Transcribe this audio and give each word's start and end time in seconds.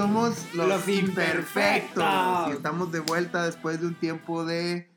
somos 0.00 0.54
los, 0.54 0.66
Los 0.66 0.88
imperfectos. 0.88 2.02
imperfectos. 2.02 2.48
Y 2.48 2.52
estamos 2.52 2.90
de 2.90 3.00
vuelta 3.00 3.44
después 3.44 3.82
de 3.82 3.86
un 3.86 3.94
tiempo 3.94 4.46
de. 4.46 4.90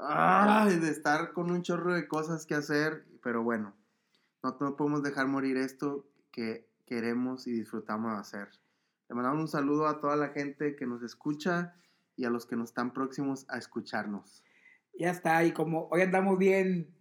ay, 0.00 0.76
de 0.80 0.90
estar 0.90 1.32
con 1.32 1.52
un 1.52 1.62
chorro 1.62 1.94
de 1.94 2.08
cosas 2.08 2.44
que 2.44 2.56
hacer. 2.56 3.06
Pero 3.22 3.44
bueno, 3.44 3.76
no, 4.42 4.56
no 4.58 4.76
podemos 4.76 5.04
dejar 5.04 5.28
morir 5.28 5.56
esto 5.56 6.08
que 6.32 6.68
queremos 6.84 7.46
y 7.46 7.52
disfrutamos 7.52 8.12
de 8.12 8.18
hacer. 8.18 8.48
Le 9.08 9.14
mandamos 9.14 9.40
un 9.40 9.48
saludo 9.48 9.86
a 9.86 10.00
toda 10.00 10.16
la 10.16 10.30
gente 10.30 10.74
que 10.74 10.86
nos 10.86 11.04
escucha 11.04 11.76
y 12.16 12.24
a 12.24 12.30
los 12.30 12.44
que 12.44 12.56
nos 12.56 12.70
están 12.70 12.92
próximos 12.92 13.46
a 13.48 13.58
escucharnos. 13.58 14.42
Ya 14.98 15.10
está, 15.10 15.44
y 15.44 15.52
como 15.52 15.88
hoy 15.92 16.02
andamos 16.02 16.38
bien 16.38 16.92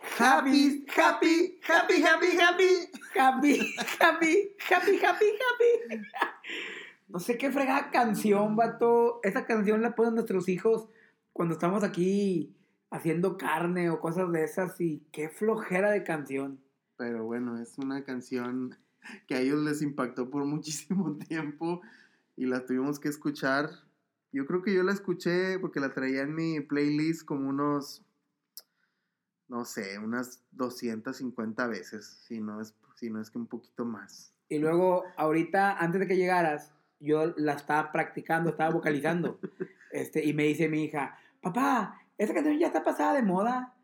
Happy, 0.00 0.84
happy, 0.96 1.60
happy, 1.68 2.02
happy, 2.02 2.38
happy. 2.38 2.90
happy, 3.14 3.74
happy, 3.98 4.54
happy, 4.70 4.98
happy, 5.02 5.38
happy. 5.38 6.77
No 7.08 7.20
sé 7.20 7.38
qué 7.38 7.50
fregada 7.50 7.90
canción, 7.90 8.54
vato. 8.54 9.20
Esa 9.22 9.46
canción 9.46 9.80
la 9.80 9.94
ponen 9.94 10.14
nuestros 10.14 10.48
hijos 10.48 10.88
cuando 11.32 11.54
estamos 11.54 11.82
aquí 11.82 12.54
haciendo 12.90 13.38
carne 13.38 13.90
o 13.90 14.00
cosas 14.00 14.30
de 14.30 14.44
esas 14.44 14.78
y 14.80 15.06
qué 15.10 15.30
flojera 15.30 15.90
de 15.90 16.04
canción. 16.04 16.60
Pero 16.96 17.24
bueno, 17.24 17.58
es 17.58 17.78
una 17.78 18.04
canción 18.04 18.76
que 19.26 19.36
a 19.36 19.40
ellos 19.40 19.60
les 19.60 19.80
impactó 19.80 20.28
por 20.28 20.44
muchísimo 20.44 21.16
tiempo 21.28 21.80
y 22.36 22.44
la 22.44 22.66
tuvimos 22.66 22.98
que 22.98 23.08
escuchar. 23.08 23.70
Yo 24.30 24.46
creo 24.46 24.62
que 24.62 24.74
yo 24.74 24.82
la 24.82 24.92
escuché 24.92 25.58
porque 25.58 25.80
la 25.80 25.94
traía 25.94 26.22
en 26.22 26.34
mi 26.34 26.60
playlist 26.60 27.24
como 27.24 27.48
unos, 27.48 28.04
no 29.48 29.64
sé, 29.64 29.98
unas 29.98 30.42
250 30.52 31.66
veces, 31.68 32.04
si 32.26 32.40
no 32.40 32.60
es, 32.60 32.74
si 32.96 33.08
no 33.08 33.20
es 33.22 33.30
que 33.30 33.38
un 33.38 33.46
poquito 33.46 33.86
más. 33.86 34.34
Y 34.50 34.58
luego, 34.58 35.04
ahorita, 35.16 35.78
antes 35.78 36.00
de 36.00 36.06
que 36.06 36.16
llegaras, 36.16 36.72
yo 37.00 37.32
la 37.36 37.52
estaba 37.54 37.92
practicando, 37.92 38.50
estaba 38.50 38.70
vocalizando. 38.70 39.38
Este, 39.90 40.22
y 40.22 40.34
me 40.34 40.42
dice 40.44 40.68
mi 40.68 40.84
hija, 40.84 41.16
papá, 41.40 41.98
esa 42.18 42.34
canción 42.34 42.58
ya 42.58 42.66
está 42.66 42.84
pasada 42.84 43.14
de 43.14 43.22
moda. 43.22 43.74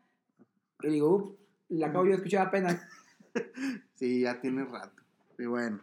Y 0.83 0.89
digo, 0.89 1.35
la 1.69 1.87
acabo 1.87 2.05
yo 2.05 2.11
de 2.11 2.17
escuchar 2.17 2.47
apenas. 2.47 2.79
Sí, 3.95 4.21
ya 4.21 4.39
tiene 4.39 4.63
rato. 4.65 5.01
Y 5.39 5.45
bueno. 5.45 5.81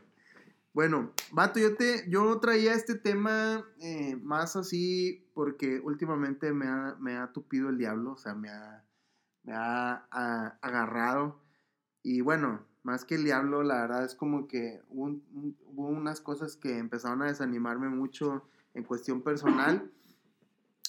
Bueno, 0.74 1.12
Vato, 1.32 1.58
yo, 1.58 1.76
te, 1.76 2.08
yo 2.08 2.38
traía 2.40 2.72
este 2.72 2.94
tema 2.94 3.62
eh, 3.80 4.16
más 4.16 4.56
así 4.56 5.28
porque 5.34 5.80
últimamente 5.80 6.52
me 6.52 6.66
ha, 6.66 6.96
me 6.98 7.16
ha 7.16 7.32
tupido 7.32 7.68
el 7.68 7.76
diablo, 7.76 8.12
o 8.12 8.16
sea, 8.16 8.34
me 8.34 8.48
ha, 8.48 8.84
me 9.42 9.52
ha, 9.54 10.06
a- 10.10 10.58
agarrado. 10.62 11.42
Y 12.02 12.20
bueno, 12.22 12.64
más 12.82 13.04
que 13.04 13.14
el 13.14 13.24
diablo, 13.24 13.62
la 13.62 13.82
verdad 13.82 14.04
es 14.04 14.14
como 14.14 14.48
que 14.48 14.82
hubo, 14.88 15.20
hubo 15.66 15.88
unas 15.88 16.20
cosas 16.20 16.56
que 16.56 16.78
empezaron 16.78 17.22
a 17.22 17.26
desanimarme 17.26 17.88
mucho 17.88 18.44
en 18.74 18.84
cuestión 18.84 19.22
personal. 19.22 19.90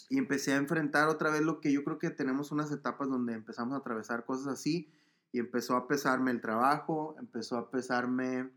Y 0.09 0.17
empecé 0.17 0.53
a 0.53 0.58
enfrentar 0.58 1.08
otra 1.08 1.31
vez 1.31 1.41
lo 1.41 1.59
que 1.59 1.72
yo 1.72 1.83
creo 1.83 1.97
que 1.97 2.11
tenemos 2.11 2.52
unas 2.52 2.72
etapas 2.72 3.09
donde 3.09 3.33
empezamos 3.33 3.73
a 3.73 3.77
atravesar 3.77 4.25
cosas 4.25 4.47
así. 4.47 4.89
Y 5.31 5.39
empezó 5.39 5.75
a 5.75 5.88
pesarme 5.88 6.31
el 6.31 6.41
trabajo, 6.41 7.16
empezó 7.19 7.58
a 7.58 7.72
pesarme 7.72 8.52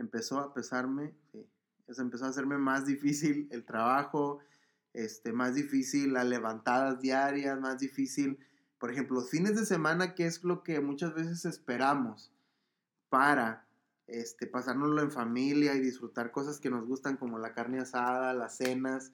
empezó 0.00 0.38
a 0.38 0.54
pesarme, 0.54 1.14
sí, 1.30 1.46
eso 1.86 2.02
empezó 2.02 2.24
a 2.24 2.28
hacerme 2.28 2.58
más 2.58 2.86
difícil 2.86 3.48
el 3.50 3.64
trabajo, 3.64 4.40
este, 4.92 5.32
más 5.32 5.54
difícil 5.54 6.14
las 6.14 6.26
levantadas 6.26 7.00
diarias, 7.00 7.60
más 7.60 7.78
difícil, 7.78 8.38
por 8.80 8.90
ejemplo, 8.90 9.20
fines 9.20 9.54
de 9.56 9.66
semana, 9.66 10.14
que 10.14 10.24
es 10.24 10.42
lo 10.42 10.62
que 10.62 10.80
muchas 10.80 11.14
veces 11.14 11.44
esperamos 11.44 12.32
para 13.10 13.66
este, 14.06 14.46
pasárnoslo 14.46 15.02
en 15.02 15.10
familia 15.10 15.74
y 15.74 15.80
disfrutar 15.80 16.32
cosas 16.32 16.58
que 16.58 16.70
nos 16.70 16.86
gustan 16.86 17.18
como 17.18 17.38
la 17.38 17.52
carne 17.52 17.78
asada, 17.78 18.32
las 18.32 18.56
cenas 18.56 19.12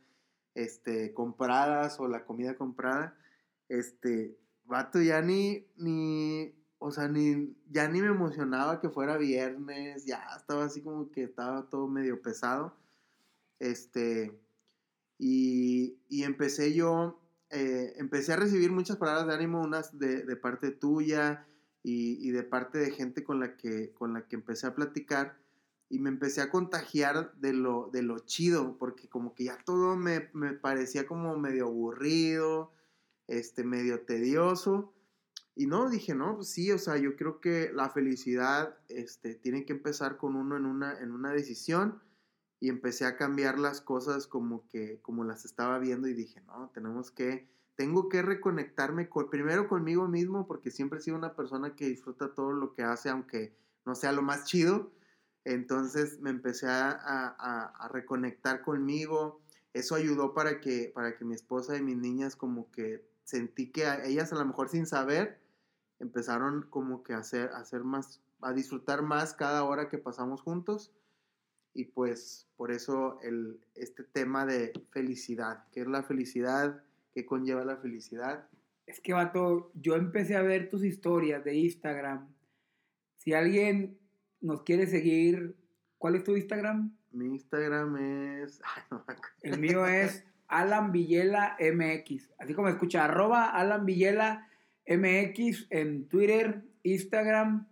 este, 0.54 1.12
compradas 1.12 1.98
o 1.98 2.06
la 2.06 2.24
comida 2.24 2.54
comprada, 2.54 3.18
este, 3.68 4.38
vato, 4.64 5.02
ya 5.02 5.20
ni, 5.20 5.66
ni, 5.76 6.54
o 6.78 6.92
sea, 6.92 7.08
ni, 7.08 7.56
ya 7.68 7.88
ni 7.88 8.00
me 8.00 8.08
emocionaba 8.08 8.80
que 8.80 8.88
fuera 8.88 9.16
viernes, 9.16 10.06
ya 10.06 10.24
estaba 10.36 10.64
así 10.66 10.80
como 10.80 11.10
que 11.10 11.24
estaba 11.24 11.68
todo 11.68 11.88
medio 11.88 12.22
pesado. 12.22 12.76
Este, 13.58 14.38
y, 15.18 15.98
y 16.08 16.22
empecé 16.22 16.72
yo, 16.72 17.20
eh, 17.50 17.94
empecé 17.96 18.32
a 18.32 18.36
recibir 18.36 18.72
muchas 18.72 18.96
palabras 18.96 19.26
de 19.26 19.34
ánimo, 19.34 19.60
unas 19.60 19.98
de, 19.98 20.24
de 20.24 20.36
parte 20.36 20.70
tuya 20.70 21.46
y, 21.82 22.26
y 22.26 22.30
de 22.32 22.42
parte 22.42 22.78
de 22.78 22.90
gente 22.90 23.22
con 23.22 23.40
la, 23.40 23.56
que, 23.56 23.92
con 23.92 24.12
la 24.12 24.26
que 24.26 24.36
empecé 24.36 24.66
a 24.66 24.74
platicar. 24.74 25.38
Y 25.88 26.00
me 26.00 26.08
empecé 26.08 26.40
a 26.40 26.50
contagiar 26.50 27.32
de 27.36 27.52
lo, 27.52 27.90
de 27.92 28.02
lo 28.02 28.18
chido, 28.18 28.76
porque 28.76 29.08
como 29.08 29.34
que 29.34 29.44
ya 29.44 29.58
todo 29.64 29.96
me, 29.96 30.28
me 30.32 30.52
parecía 30.52 31.06
como 31.06 31.36
medio 31.38 31.66
aburrido, 31.66 32.72
este, 33.28 33.62
medio 33.62 34.00
tedioso. 34.00 34.92
Y 35.54 35.66
no, 35.66 35.88
dije, 35.88 36.14
no, 36.14 36.36
pues 36.36 36.48
sí, 36.48 36.72
o 36.72 36.78
sea, 36.78 36.96
yo 36.96 37.16
creo 37.16 37.40
que 37.40 37.70
la 37.72 37.88
felicidad 37.88 38.76
este, 38.88 39.36
tiene 39.36 39.64
que 39.64 39.72
empezar 39.72 40.16
con 40.16 40.34
uno 40.34 40.56
en 40.56 40.66
una, 40.66 40.98
en 40.98 41.12
una 41.12 41.30
decisión. 41.30 42.02
Y 42.60 42.68
empecé 42.70 43.04
a 43.06 43.16
cambiar 43.16 43.58
las 43.58 43.80
cosas 43.80 44.26
como 44.26 44.66
que, 44.68 45.00
como 45.02 45.24
las 45.24 45.44
estaba 45.44 45.78
viendo 45.78 46.08
y 46.08 46.14
dije, 46.14 46.40
no, 46.42 46.70
tenemos 46.74 47.10
que, 47.10 47.48
tengo 47.76 48.08
que 48.08 48.22
reconectarme 48.22 49.08
con, 49.08 49.28
primero 49.30 49.68
conmigo 49.68 50.08
mismo, 50.08 50.46
porque 50.46 50.70
siempre 50.70 50.98
he 50.98 51.02
sido 51.02 51.16
una 51.16 51.34
persona 51.36 51.74
que 51.76 51.86
disfruta 51.88 52.34
todo 52.34 52.52
lo 52.52 52.72
que 52.72 52.82
hace, 52.82 53.10
aunque 53.10 53.54
no 53.84 53.94
sea 53.94 54.12
lo 54.12 54.22
más 54.22 54.44
chido. 54.46 54.92
Entonces 55.44 56.20
me 56.20 56.30
empecé 56.30 56.66
a, 56.68 56.90
a- 56.90 57.88
reconectar 57.88 58.62
conmigo. 58.62 59.40
Eso 59.72 59.94
ayudó 59.94 60.34
para 60.34 60.60
que, 60.60 60.90
para 60.94 61.16
que 61.16 61.24
mi 61.24 61.34
esposa 61.34 61.76
y 61.76 61.82
mis 61.82 61.96
niñas 61.96 62.36
como 62.36 62.70
que 62.70 63.06
sentí 63.24 63.70
que 63.70 63.86
a 63.86 64.04
ellas 64.04 64.32
a 64.32 64.36
lo 64.36 64.44
mejor 64.44 64.68
sin 64.68 64.86
saber 64.86 65.40
empezaron 65.98 66.66
como 66.70 67.02
que 67.02 67.14
hacer, 67.14 67.50
hacer 67.54 67.84
más, 67.84 68.22
a 68.40 68.52
disfrutar 68.52 69.02
más 69.02 69.34
cada 69.34 69.64
hora 69.64 69.88
que 69.88 69.98
pasamos 69.98 70.42
juntos. 70.42 70.92
Y 71.76 71.84
pues 71.84 72.48
por 72.56 72.72
eso 72.72 73.20
el, 73.22 73.60
este 73.74 74.02
tema 74.02 74.46
de 74.46 74.72
felicidad, 74.92 75.64
¿qué 75.72 75.82
es 75.82 75.86
la 75.86 76.02
felicidad? 76.02 76.82
¿Qué 77.12 77.26
conlleva 77.26 77.66
la 77.66 77.76
felicidad? 77.76 78.48
Es 78.86 78.98
que, 78.98 79.12
vato, 79.12 79.70
yo 79.74 79.94
empecé 79.96 80.36
a 80.36 80.42
ver 80.42 80.70
tus 80.70 80.82
historias 80.84 81.44
de 81.44 81.54
Instagram. 81.54 82.28
Si 83.18 83.34
alguien 83.34 83.98
nos 84.40 84.62
quiere 84.62 84.86
seguir, 84.86 85.54
¿cuál 85.98 86.14
es 86.14 86.24
tu 86.24 86.34
Instagram? 86.34 86.96
Mi 87.12 87.26
Instagram 87.26 87.96
es... 87.98 88.62
ay, 88.76 88.82
no 88.90 89.04
me 89.06 89.12
acuerdo. 89.12 89.36
El 89.42 89.60
mío 89.60 89.86
es 89.86 90.24
Alan 90.48 90.92
Villela 90.92 91.58
MX. 91.60 92.30
Así 92.38 92.54
como 92.54 92.68
escucha, 92.68 93.04
arroba 93.04 93.50
Alan 93.50 93.84
Villela 93.84 94.48
MX 94.88 95.66
en 95.68 96.08
Twitter, 96.08 96.62
Instagram, 96.84 97.68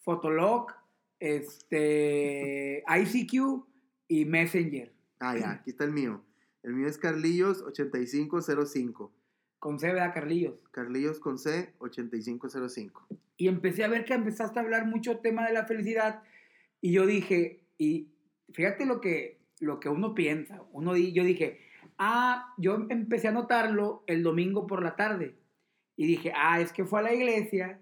Fotolog, 0.00 0.72
este, 1.20 2.82
ICQ 2.88 3.64
y 4.08 4.24
Messenger. 4.24 4.92
Ah, 5.20 5.36
ya, 5.36 5.50
aquí 5.52 5.70
está 5.70 5.84
el 5.84 5.92
mío. 5.92 6.24
El 6.62 6.74
mío 6.74 6.88
es 6.88 7.00
Carlillos8505. 7.00 9.10
Con 9.58 9.78
C, 9.78 9.88
¿verdad, 9.88 10.12
Carlillos? 10.12 10.56
Carlillos 10.70 11.20
con 11.20 11.38
C, 11.38 11.74
8505. 11.78 13.06
Y 13.36 13.48
empecé 13.48 13.84
a 13.84 13.88
ver 13.88 14.04
que 14.04 14.14
empezaste 14.14 14.58
a 14.58 14.62
hablar 14.62 14.86
mucho 14.86 15.18
tema 15.18 15.46
de 15.46 15.52
la 15.52 15.66
felicidad. 15.66 16.22
Y 16.80 16.92
yo 16.92 17.06
dije, 17.06 17.64
y 17.78 18.12
fíjate 18.52 18.86
lo 18.86 19.00
que, 19.00 19.40
lo 19.60 19.80
que 19.80 19.88
uno 19.88 20.14
piensa. 20.14 20.62
Uno, 20.72 20.96
yo 20.96 21.24
dije, 21.24 21.60
ah, 21.98 22.54
yo 22.58 22.86
empecé 22.90 23.28
a 23.28 23.32
notarlo 23.32 24.04
el 24.06 24.22
domingo 24.22 24.66
por 24.66 24.82
la 24.82 24.96
tarde. 24.96 25.36
Y 25.96 26.06
dije, 26.06 26.32
ah, 26.36 26.60
es 26.60 26.72
que 26.72 26.84
fue 26.84 27.00
a 27.00 27.04
la 27.04 27.14
iglesia 27.14 27.80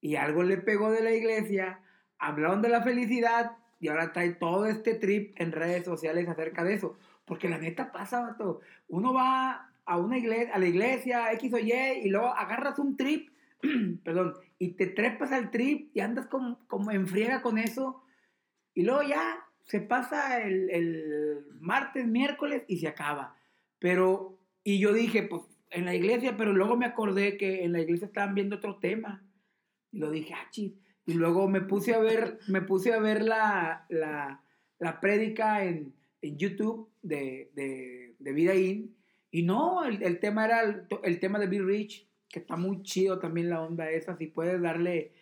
y 0.00 0.16
algo 0.16 0.42
le 0.42 0.58
pegó 0.58 0.90
de 0.90 1.02
la 1.02 1.12
iglesia. 1.12 1.80
Hablaron 2.22 2.62
de 2.62 2.68
la 2.68 2.82
felicidad 2.82 3.56
y 3.80 3.88
ahora 3.88 4.12
trae 4.12 4.30
todo 4.34 4.66
este 4.66 4.94
trip 4.94 5.34
en 5.40 5.50
redes 5.50 5.84
sociales 5.84 6.28
acerca 6.28 6.62
de 6.62 6.74
eso. 6.74 6.96
Porque 7.24 7.48
la 7.48 7.58
neta 7.58 7.90
pasa, 7.90 8.20
vato. 8.20 8.60
Uno 8.88 9.12
va 9.12 9.72
a 9.84 9.96
una 9.98 10.18
iglesia, 10.18 10.54
a 10.54 10.58
la 10.58 10.66
iglesia, 10.66 11.32
X 11.32 11.52
o 11.52 11.58
Y, 11.58 11.72
y 12.04 12.08
luego 12.08 12.28
agarras 12.28 12.78
un 12.78 12.96
trip, 12.96 13.30
perdón, 14.04 14.34
y 14.58 14.74
te 14.74 14.86
trepas 14.86 15.32
al 15.32 15.50
trip 15.50 15.90
y 15.94 16.00
andas 16.00 16.26
como, 16.26 16.64
como 16.68 16.92
en 16.92 17.08
friega 17.08 17.42
con 17.42 17.58
eso. 17.58 18.04
Y 18.72 18.84
luego 18.84 19.02
ya 19.02 19.44
se 19.64 19.80
pasa 19.80 20.40
el, 20.42 20.70
el 20.70 21.44
martes, 21.60 22.06
miércoles 22.06 22.62
y 22.68 22.78
se 22.78 22.86
acaba. 22.88 23.36
Pero, 23.80 24.38
y 24.62 24.78
yo 24.78 24.92
dije, 24.92 25.24
pues 25.24 25.42
en 25.72 25.86
la 25.86 25.94
iglesia, 25.94 26.36
pero 26.36 26.52
luego 26.52 26.76
me 26.76 26.86
acordé 26.86 27.36
que 27.36 27.64
en 27.64 27.72
la 27.72 27.80
iglesia 27.80 28.06
estaban 28.06 28.34
viendo 28.34 28.56
otro 28.56 28.78
tema. 28.78 29.24
Y 29.90 29.98
lo 29.98 30.10
dije, 30.10 30.34
ah, 30.34 30.46
chis. 30.50 30.74
Y 31.04 31.14
luego 31.14 31.48
me 31.48 31.60
puse 31.60 31.94
a 31.94 31.98
ver, 31.98 32.38
me 32.48 32.62
puse 32.62 32.92
a 32.92 33.00
ver 33.00 33.22
la, 33.22 33.86
la, 33.88 34.44
la 34.78 35.00
prédica 35.00 35.64
en, 35.64 35.94
en 36.20 36.38
YouTube 36.38 36.90
de, 37.02 37.50
de, 37.54 38.14
de. 38.18 38.88
Y 39.30 39.42
no, 39.42 39.84
el, 39.84 40.02
el 40.02 40.20
tema 40.20 40.44
era 40.44 40.62
el, 40.62 40.86
el 41.02 41.20
tema 41.20 41.38
de 41.38 41.46
Be 41.46 41.60
Rich, 41.60 42.08
que 42.28 42.38
está 42.40 42.56
muy 42.56 42.82
chido 42.82 43.18
también 43.18 43.50
la 43.50 43.62
onda 43.62 43.90
esa. 43.90 44.16
Si 44.16 44.26
puedes 44.26 44.60
darle 44.60 45.12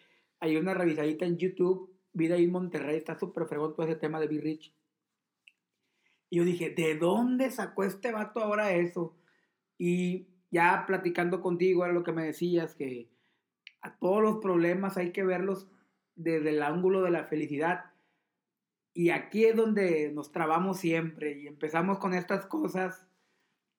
ahí 0.41 0.57
una 0.57 0.75
revisadita 0.75 1.25
en 1.25 1.39
YouTube, 1.39 1.95
Vida 2.13 2.37
In 2.37 2.51
Monterrey, 2.51 2.97
está 2.97 3.19
súper 3.19 3.47
fregón 3.47 3.75
todo 3.75 3.87
ese 3.87 3.97
tema 3.97 4.21
de 4.21 4.27
Be 4.27 4.41
Rich. 4.41 4.75
Y 6.29 6.39
yo 6.39 6.45
dije, 6.45 6.71
¿de 6.71 6.97
dónde 6.97 7.51
sacó 7.51 7.85
este 7.85 8.13
vato 8.13 8.41
ahora 8.41 8.73
eso? 8.73 9.17
Y 9.79 10.29
ya 10.51 10.85
platicando 10.87 11.41
contigo 11.41 11.85
era 11.85 11.93
lo 11.93 12.05
que 12.05 12.13
me 12.13 12.25
decías, 12.25 12.75
que 12.75 13.10
a 13.83 13.97
todos 13.97 14.23
los 14.23 14.39
problemas 14.39 14.97
hay 14.97 15.13
que 15.13 15.25
verlos 15.25 15.69
desde 16.15 16.51
el 16.51 16.63
ángulo 16.63 17.03
de 17.03 17.11
la 17.11 17.25
felicidad. 17.25 17.93
Y 18.93 19.11
aquí 19.11 19.45
es 19.45 19.57
donde 19.57 20.11
nos 20.13 20.33
trabamos 20.33 20.79
siempre 20.79 21.39
y 21.39 21.47
empezamos 21.47 21.99
con 21.99 22.13
estas 22.13 22.47
cosas. 22.47 23.07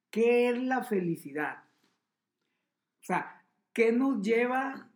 ¿Qué 0.10 0.50
es 0.50 0.62
la 0.62 0.84
felicidad? 0.84 1.64
O 3.02 3.04
sea, 3.04 3.44
¿qué 3.74 3.92
nos 3.92 4.22
lleva? 4.22 4.90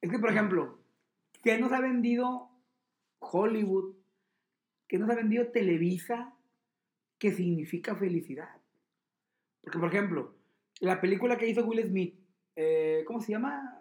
Es 0.00 0.10
que, 0.10 0.18
por 0.18 0.30
ejemplo, 0.30 0.78
¿qué 1.42 1.58
nos 1.58 1.72
ha 1.72 1.80
vendido 1.80 2.50
Hollywood? 3.18 3.96
¿Qué 4.88 4.98
nos 4.98 5.10
ha 5.10 5.14
vendido 5.14 5.48
Televisa? 5.48 6.34
¿Qué 7.18 7.32
significa 7.32 7.96
felicidad? 7.96 8.60
Porque, 9.62 9.78
por 9.78 9.88
ejemplo, 9.88 10.34
la 10.80 11.00
película 11.00 11.36
que 11.36 11.48
hizo 11.48 11.64
Will 11.64 11.84
Smith, 11.84 12.14
eh, 12.54 13.02
¿cómo 13.06 13.20
se 13.20 13.32
llama? 13.32 13.75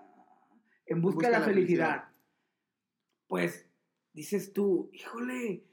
En 0.86 1.02
busca, 1.02 1.28
de 1.28 1.40
la, 1.40 1.42
felicidad. 1.42 2.10
Pues 3.28 3.68
dices 4.14 4.54
tú, 4.54 4.90
híjole, 4.94 5.64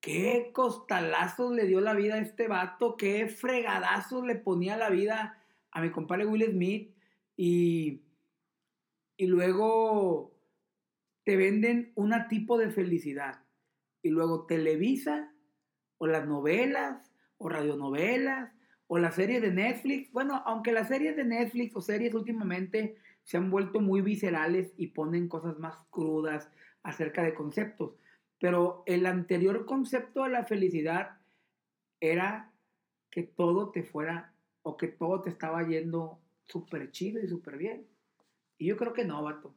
qué 0.00 0.50
costalazos 0.52 1.52
le 1.52 1.66
dio 1.66 1.80
la 1.80 1.94
vida 1.94 2.14
a 2.14 2.20
este 2.20 2.48
vato, 2.48 2.96
qué 2.96 3.28
fregadazos 3.28 4.24
le 4.26 4.36
ponía 4.36 4.76
la 4.76 4.90
vida 4.90 5.42
a 5.70 5.80
mi 5.80 5.90
compadre 5.90 6.26
Will 6.26 6.50
Smith 6.50 6.94
y, 7.36 8.02
y 9.16 9.26
luego 9.26 10.34
te 11.24 11.36
venden 11.36 11.92
un 11.94 12.14
tipo 12.28 12.58
de 12.58 12.70
felicidad 12.70 13.44
y 14.02 14.10
luego 14.10 14.46
Televisa 14.46 15.32
o 15.98 16.06
las 16.06 16.26
novelas 16.26 17.12
o 17.36 17.48
radionovelas 17.48 18.52
o 18.86 18.98
las 18.98 19.14
series 19.14 19.42
de 19.42 19.52
Netflix. 19.52 20.10
Bueno, 20.12 20.42
aunque 20.46 20.72
las 20.72 20.88
series 20.88 21.16
de 21.16 21.24
Netflix 21.24 21.76
o 21.76 21.80
series 21.80 22.14
últimamente 22.14 22.96
se 23.28 23.36
han 23.36 23.50
vuelto 23.50 23.80
muy 23.80 24.00
viscerales 24.00 24.72
y 24.78 24.86
ponen 24.86 25.28
cosas 25.28 25.58
más 25.58 25.76
crudas 25.90 26.50
acerca 26.82 27.22
de 27.22 27.34
conceptos. 27.34 27.92
Pero 28.40 28.82
el 28.86 29.04
anterior 29.04 29.66
concepto 29.66 30.22
de 30.22 30.30
la 30.30 30.46
felicidad 30.46 31.18
era 32.00 32.54
que 33.10 33.24
todo 33.24 33.70
te 33.70 33.82
fuera 33.82 34.32
o 34.62 34.78
que 34.78 34.88
todo 34.88 35.20
te 35.20 35.28
estaba 35.28 35.62
yendo 35.62 36.22
súper 36.46 36.90
chido 36.90 37.22
y 37.22 37.28
súper 37.28 37.58
bien. 37.58 37.86
Y 38.56 38.66
yo 38.66 38.78
creo 38.78 38.94
que 38.94 39.04
no, 39.04 39.22
vato. 39.22 39.54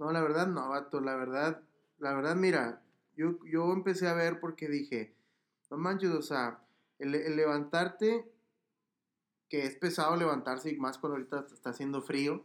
No, 0.00 0.10
la 0.10 0.20
verdad 0.20 0.48
no, 0.48 0.70
vato. 0.70 1.00
La 1.00 1.14
verdad, 1.14 1.62
la 1.98 2.14
verdad, 2.14 2.34
mira, 2.34 2.82
yo, 3.14 3.38
yo 3.44 3.72
empecé 3.72 4.08
a 4.08 4.14
ver 4.14 4.40
porque 4.40 4.68
dije, 4.68 5.14
no 5.70 5.76
manches, 5.76 6.10
o 6.10 6.22
sea, 6.22 6.58
el, 6.98 7.14
el 7.14 7.36
levantarte, 7.36 8.28
que 9.48 9.66
es 9.66 9.76
pesado 9.76 10.16
levantarse 10.16 10.72
y 10.72 10.76
más 10.78 10.98
cuando 10.98 11.16
ahorita 11.16 11.46
está 11.54 11.70
haciendo 11.70 12.02
frío, 12.02 12.44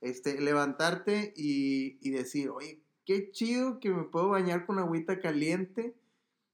este, 0.00 0.40
levantarte 0.40 1.32
y, 1.36 2.10
decir, 2.10 2.50
oye, 2.50 2.82
qué 3.04 3.30
chido 3.30 3.80
que 3.80 3.90
me 3.90 4.04
puedo 4.04 4.28
bañar 4.28 4.66
con 4.66 4.78
agüita 4.78 5.20
caliente, 5.20 5.94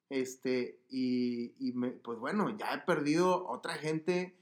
este, 0.08 0.80
y, 0.88 1.54
y 1.58 1.72
me, 1.72 1.90
pues 1.90 2.18
bueno, 2.18 2.56
ya 2.56 2.74
he 2.74 2.78
perdido, 2.80 3.46
otra 3.46 3.74
gente, 3.74 4.36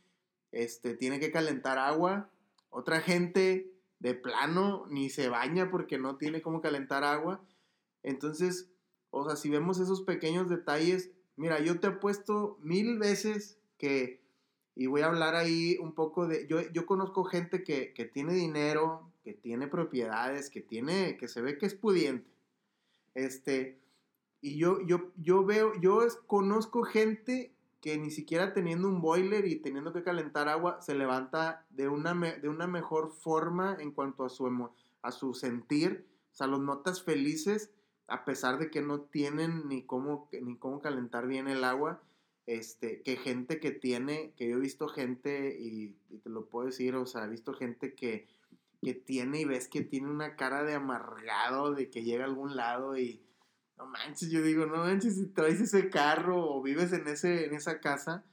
este, 0.53 0.95
tiene 0.95 1.21
que 1.21 1.33
calentar 1.33 1.79
agua, 1.79 2.31
otra 2.71 3.01
gente 3.01 3.73
de 3.99 4.15
plano 4.15 4.87
ni 4.91 5.09
se 5.11 5.29
baña 5.29 5.71
porque 5.71 5.99
no 5.99 6.17
tiene 6.17 6.43
cómo 6.43 6.61
calentar 6.61 7.05
agua, 7.05 7.43
entonces, 8.03 8.71
o 9.11 9.27
sea, 9.27 9.37
si 9.37 9.49
vemos 9.49 9.81
esos 9.81 10.03
pequeños 10.03 10.49
detalles, 10.49 11.11
mira, 11.37 11.61
yo 11.61 11.81
te 11.81 11.89
he 11.89 11.93
puesto 11.93 12.59
mil 12.61 12.99
veces 12.99 13.59
que 13.79 14.24
y 14.77 14.87
voy 14.87 15.03
a 15.03 15.07
hablar 15.07 15.35
ahí 15.35 15.77
un 15.81 15.93
poco 15.95 16.27
de, 16.27 16.47
yo, 16.49 16.61
yo 16.73 16.87
conozco 16.87 17.25
gente 17.25 17.63
que, 17.63 17.93
que, 17.95 18.05
tiene 18.05 18.33
dinero, 18.33 19.13
que 19.23 19.33
tiene 19.33 19.69
propiedades, 19.69 20.51
que 20.51 20.61
tiene, 20.61 21.17
que 21.17 21.29
se 21.29 21.41
ve 21.41 21.59
que 21.59 21.67
es 21.67 21.75
pudiente. 21.75 22.29
Este, 23.15 23.79
y 24.41 24.59
yo, 24.59 24.81
yo, 24.85 25.13
yo 25.17 25.45
veo, 25.45 25.73
yo 25.81 26.01
conozco 26.27 26.83
gente 26.83 27.55
que 27.81 27.97
ni 27.99 28.11
siquiera 28.11 28.53
teniendo 28.53 28.89
un 28.89 29.01
boiler 29.01 29.47
y 29.47 29.57
teniendo 29.57 29.93
que 29.93 30.03
calentar 30.03 30.49
agua, 30.49 30.81
se 30.81 30.95
levanta 30.95 31.67
de 31.71 31.89
una, 31.89 32.15
de 32.15 32.49
una 32.49 32.67
mejor 32.67 33.13
forma 33.13 33.77
en 33.79 33.93
cuanto 33.93 34.25
a 34.25 34.29
su, 34.29 34.71
a 35.03 35.13
su 35.13 35.35
sentir, 35.35 36.07
o 36.33 36.35
sea, 36.35 36.47
los 36.47 36.61
notas 36.61 37.03
felices, 37.03 37.71
a 38.09 38.25
pesar 38.25 38.59
de 38.59 38.71
que 38.71 38.83
no 38.83 39.03
tienen 39.03 39.69
ni 39.69 39.83
cómo, 39.83 40.29
ni 40.43 40.57
cómo 40.57 40.81
calentar 40.81 41.29
bien 41.29 41.47
el 41.47 41.63
agua 41.63 42.03
este, 42.47 43.03
que 43.03 43.17
gente 43.17 43.59
que 43.59 43.71
tiene, 43.71 44.33
que 44.37 44.49
yo 44.49 44.57
he 44.57 44.61
visto 44.61 44.89
gente, 44.89 45.57
y, 45.59 45.97
te 46.23 46.31
lo 46.31 46.47
puedo 46.47 46.67
decir, 46.67 46.95
o 46.95 47.07
sea, 47.07 47.25
he 47.25 47.29
visto 47.29 47.55
gente 47.55 47.95
que, 47.95 48.29
que 48.83 48.95
tiene 48.95 49.41
y 49.41 49.45
ves 49.45 49.69
que 49.69 49.83
tiene 49.83 50.11
una 50.11 50.37
cara 50.37 50.63
de 50.65 50.75
amargado, 50.75 51.75
de 51.75 51.91
que 51.91 52.03
llega 52.03 52.25
a 52.25 52.29
algún 52.29 52.57
lado 52.57 52.97
y 52.99 53.23
no 53.77 53.87
manches, 53.87 54.31
yo 54.31 54.43
digo, 54.43 54.67
no 54.67 54.79
manches, 54.79 55.17
si 55.17 55.27
traes 55.27 55.61
ese 55.61 55.89
carro 55.91 56.55
o 56.55 56.63
vives 56.63 56.93
en, 56.93 57.09
ese, 57.09 57.47
en 57.47 57.55
esa 57.55 57.81
casa, 57.81 58.25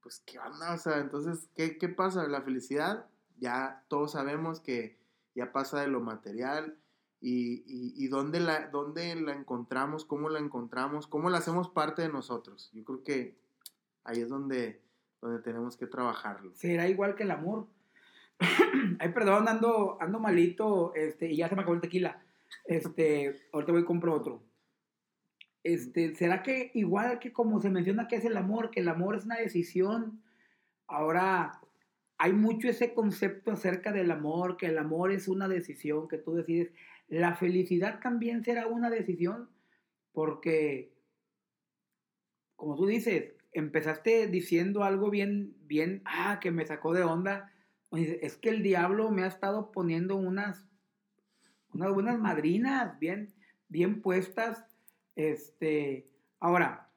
pues 0.00 0.22
qué 0.24 0.38
onda, 0.38 0.74
o 0.74 0.78
sea, 0.78 0.98
entonces, 0.98 1.48
¿qué, 1.54 1.76
qué 1.76 1.88
pasa? 1.88 2.26
La 2.28 2.42
felicidad, 2.42 3.06
ya 3.38 3.84
todos 3.88 4.12
sabemos 4.12 4.60
que 4.60 4.98
ya 5.34 5.52
pasa 5.52 5.80
de 5.80 5.88
lo 5.88 6.00
material, 6.00 6.78
y, 7.22 7.62
y, 7.66 8.08
dónde, 8.08 8.40
la, 8.40 8.68
dónde 8.68 9.14
la 9.14 9.34
encontramos, 9.34 10.06
cómo 10.06 10.30
la 10.30 10.38
encontramos, 10.38 11.06
cómo 11.06 11.28
la 11.28 11.38
hacemos 11.38 11.68
parte 11.68 12.00
de 12.00 12.08
nosotros. 12.08 12.70
Yo 12.72 12.82
creo 12.82 13.04
que 13.04 13.39
ahí 14.04 14.20
es 14.20 14.28
donde, 14.28 14.80
donde 15.20 15.42
tenemos 15.42 15.76
que 15.76 15.86
trabajarlo. 15.86 16.52
Será 16.54 16.88
igual 16.88 17.14
que 17.14 17.24
el 17.24 17.30
amor. 17.30 17.68
Ay, 18.98 19.10
perdón, 19.12 19.48
ando, 19.48 19.98
ando 20.00 20.18
malito 20.18 20.94
este, 20.94 21.30
y 21.30 21.36
ya 21.36 21.48
se 21.48 21.54
me 21.54 21.62
acabó 21.62 21.74
el 21.74 21.80
tequila. 21.80 22.22
Este, 22.64 23.34
ahorita 23.52 23.72
voy 23.72 23.82
y 23.82 23.84
compro 23.84 24.14
otro. 24.14 24.42
Este, 25.62 26.14
¿Será 26.14 26.42
que 26.42 26.70
igual 26.74 27.18
que 27.18 27.32
como 27.32 27.60
se 27.60 27.70
menciona 27.70 28.08
que 28.08 28.16
es 28.16 28.24
el 28.24 28.36
amor, 28.36 28.70
que 28.70 28.80
el 28.80 28.88
amor 28.88 29.16
es 29.16 29.24
una 29.24 29.36
decisión? 29.36 30.22
Ahora 30.86 31.60
hay 32.16 32.32
mucho 32.32 32.68
ese 32.68 32.94
concepto 32.94 33.52
acerca 33.52 33.92
del 33.92 34.10
amor, 34.10 34.56
que 34.56 34.66
el 34.66 34.78
amor 34.78 35.12
es 35.12 35.28
una 35.28 35.48
decisión 35.48 36.08
que 36.08 36.18
tú 36.18 36.34
decides. 36.34 36.70
La 37.08 37.34
felicidad 37.34 38.00
también 38.00 38.44
será 38.44 38.66
una 38.66 38.90
decisión, 38.90 39.50
porque, 40.12 40.92
como 42.56 42.76
tú 42.76 42.86
dices, 42.86 43.32
empezaste 43.52 44.26
diciendo 44.28 44.84
algo 44.84 45.10
bien, 45.10 45.54
bien, 45.66 46.02
ah, 46.04 46.38
que 46.40 46.50
me 46.50 46.66
sacó 46.66 46.92
de 46.92 47.02
onda. 47.02 47.52
Es 47.92 48.36
que 48.36 48.50
el 48.50 48.62
diablo 48.62 49.10
me 49.10 49.24
ha 49.24 49.26
estado 49.26 49.72
poniendo 49.72 50.16
unas, 50.16 50.64
unas 51.72 51.92
buenas 51.92 52.18
madrinas 52.18 52.98
bien, 52.98 53.32
bien 53.68 54.00
puestas. 54.00 54.64
Este, 55.16 56.08
ahora, 56.38 56.88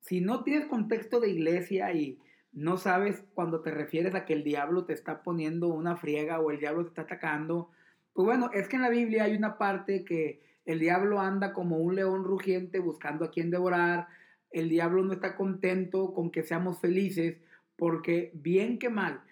si 0.00 0.20
no 0.20 0.42
tienes 0.44 0.66
contexto 0.66 1.20
de 1.20 1.30
iglesia 1.30 1.92
y 1.92 2.18
no 2.52 2.78
sabes 2.78 3.24
cuando 3.34 3.60
te 3.60 3.70
refieres 3.70 4.14
a 4.14 4.24
que 4.24 4.32
el 4.32 4.42
diablo 4.42 4.86
te 4.86 4.94
está 4.94 5.22
poniendo 5.22 5.68
una 5.68 5.96
friega 5.96 6.40
o 6.40 6.50
el 6.50 6.58
diablo 6.58 6.84
te 6.84 6.88
está 6.88 7.02
atacando, 7.02 7.70
pues 8.14 8.26
bueno, 8.26 8.50
es 8.52 8.68
que 8.68 8.76
en 8.76 8.82
la 8.82 8.90
Biblia 8.90 9.24
hay 9.24 9.36
una 9.36 9.58
parte 9.58 10.04
que 10.04 10.42
el 10.64 10.80
diablo 10.80 11.20
anda 11.20 11.52
como 11.52 11.78
un 11.78 11.94
león 11.94 12.24
rugiente 12.24 12.78
buscando 12.78 13.24
a 13.24 13.30
quien 13.30 13.50
devorar. 13.50 14.08
El 14.50 14.68
diablo 14.68 15.04
no 15.04 15.12
está 15.12 15.36
contento 15.36 16.12
con 16.14 16.30
que 16.30 16.42
seamos 16.42 16.80
felices 16.80 17.38
porque 17.76 18.32
bien 18.34 18.78
que 18.78 18.88
mal, 18.88 19.22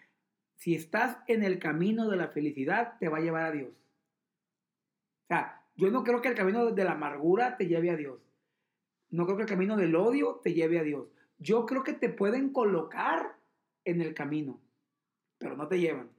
si 0.57 0.75
estás 0.75 1.19
en 1.27 1.43
el 1.43 1.59
camino 1.59 2.09
de 2.09 2.17
la 2.17 2.29
felicidad, 2.29 2.97
te 2.99 3.09
va 3.09 3.19
a 3.19 3.23
llevar 3.23 3.45
a 3.45 3.53
Dios. 3.53 3.71
O 5.25 5.27
sea, 5.29 5.63
yo 5.75 5.91
no 5.91 6.05
creo 6.05 6.23
que 6.23 6.29
el 6.29 6.35
camino 6.35 6.71
de 6.71 6.85
la 6.85 6.93
amargura 6.93 7.57
te 7.57 7.67
lleve 7.67 7.91
a 7.91 7.97
Dios. 7.97 8.21
No 9.11 9.25
creo 9.25 9.37
que 9.37 9.43
el 9.43 9.49
camino 9.49 9.77
del 9.77 9.95
odio 9.97 10.41
te 10.43 10.55
lleve 10.55 10.79
a 10.79 10.83
Dios. 10.83 11.09
Yo 11.39 11.67
creo 11.67 11.83
que 11.83 11.93
te 11.93 12.09
pueden 12.09 12.53
colocar 12.53 13.37
en 13.85 14.01
el 14.01 14.15
camino, 14.15 14.61
pero 15.39 15.57
no 15.57 15.69
te 15.69 15.79
llevan. 15.79 16.11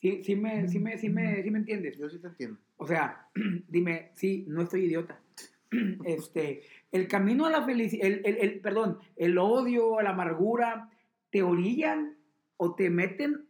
Sí, 0.00 0.22
sí, 0.22 0.36
me, 0.36 0.68
sí, 0.68 0.78
me, 0.78 0.96
sí, 0.96 1.08
me, 1.08 1.42
sí 1.42 1.50
me 1.50 1.58
entiendes. 1.58 1.98
Yo 1.98 2.08
sí 2.08 2.18
te 2.18 2.28
entiendo. 2.28 2.60
O 2.76 2.86
sea, 2.86 3.28
dime, 3.68 4.12
sí, 4.14 4.44
no 4.48 4.62
estoy 4.62 4.84
idiota. 4.84 5.20
Este, 6.04 6.62
el 6.92 7.08
camino 7.08 7.46
a 7.46 7.50
la 7.50 7.64
felicidad, 7.64 8.06
el, 8.06 8.22
el, 8.24 8.36
el, 8.38 8.60
perdón, 8.60 8.98
el 9.16 9.38
odio, 9.38 10.00
la 10.00 10.10
amargura, 10.10 10.90
te 11.30 11.42
orillan 11.42 12.16
o 12.56 12.74
te 12.74 12.90
meten, 12.90 13.46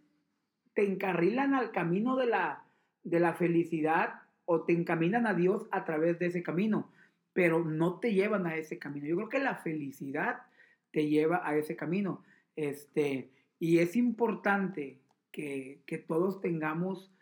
te 0.75 0.85
encarrilan 0.85 1.55
al 1.55 1.71
camino 1.71 2.17
de 2.17 2.27
la, 2.27 2.65
de 3.05 3.21
la 3.21 3.35
felicidad 3.35 4.23
o 4.45 4.63
te 4.63 4.73
encaminan 4.73 5.27
a 5.27 5.35
Dios 5.35 5.67
a 5.71 5.85
través 5.85 6.19
de 6.19 6.27
ese 6.27 6.43
camino, 6.43 6.91
pero 7.33 7.65
no 7.65 8.01
te 8.01 8.15
llevan 8.15 8.47
a 8.47 8.57
ese 8.57 8.79
camino. 8.79 9.07
Yo 9.07 9.17
creo 9.17 9.29
que 9.29 9.39
la 9.39 9.57
felicidad 9.57 10.43
te 10.91 11.09
lleva 11.09 11.47
a 11.47 11.57
ese 11.57 11.77
camino. 11.77 12.25
Este, 12.57 13.31
y 13.59 13.79
es 13.79 13.95
importante 13.95 15.01
que, 15.31 16.05
todos 16.09 16.41
tengamos 16.41 17.13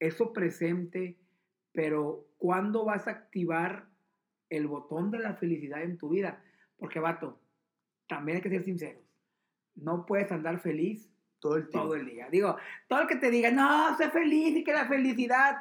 eso 0.00 0.32
presente, 0.32 1.18
pero 1.72 2.26
¿cuándo 2.38 2.84
vas 2.84 3.06
a 3.06 3.12
activar 3.12 3.88
el 4.50 4.66
botón 4.66 5.10
de 5.10 5.18
la 5.18 5.34
felicidad 5.34 5.82
en 5.82 5.98
tu 5.98 6.10
vida? 6.10 6.42
Porque, 6.78 7.00
vato, 7.00 7.40
también 8.08 8.36
hay 8.36 8.42
que 8.42 8.50
ser 8.50 8.62
sinceros. 8.62 9.02
No 9.74 10.06
puedes 10.06 10.30
andar 10.32 10.60
feliz 10.60 11.10
todo 11.40 11.56
el 11.56 11.68
todo 11.68 11.94
el 11.94 12.06
día. 12.06 12.28
Digo, 12.30 12.56
todo 12.88 13.02
el 13.02 13.08
que 13.08 13.16
te 13.16 13.30
diga, 13.30 13.50
no, 13.50 13.96
sé 13.96 14.10
feliz 14.10 14.56
y 14.56 14.64
que 14.64 14.72
la 14.72 14.86
felicidad. 14.86 15.58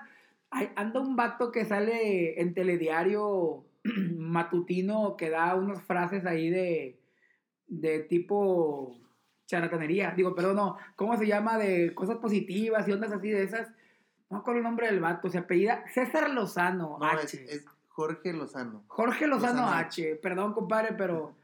Ay, 0.50 0.70
anda 0.75 1.00
un 1.00 1.15
vato 1.15 1.51
que 1.51 1.65
sale 1.65 2.39
en 2.41 2.53
telediario 2.53 3.65
matutino 4.17 5.17
que 5.17 5.29
da 5.29 5.56
unas 5.56 5.82
frases 5.84 6.25
ahí 6.25 6.50
de, 6.50 7.00
de 7.67 8.00
tipo 8.00 8.98
charlatanería. 9.46 10.12
Digo, 10.12 10.36
perdón, 10.36 10.56
no, 10.56 10.77
¿cómo 10.96 11.17
se 11.17 11.27
llama? 11.27 11.58
De 11.58 11.94
cosas 11.94 12.17
positivas 12.17 12.88
y 12.88 12.91
ondas 12.91 13.12
así 13.12 13.29
de 13.29 13.44
esas. 13.44 13.67
No 14.29 14.44
con 14.44 14.58
el 14.58 14.63
nombre 14.63 14.88
del 14.88 15.00
vato, 15.00 15.29
se 15.29 15.38
apellida 15.38 15.86
César 15.94 16.29
Lozano 16.32 16.98
No, 17.00 17.06
H. 17.06 17.24
es, 17.24 17.34
es 17.34 17.65
Jorge 17.98 18.32
Lozano. 18.32 18.84
Jorge 18.89 19.25
Lozano, 19.25 19.62
Lozano 19.63 19.75
H. 19.75 20.20
Perdón, 20.22 20.54
compadre, 20.54 20.94
pero. 20.94 21.24
O 21.24 21.36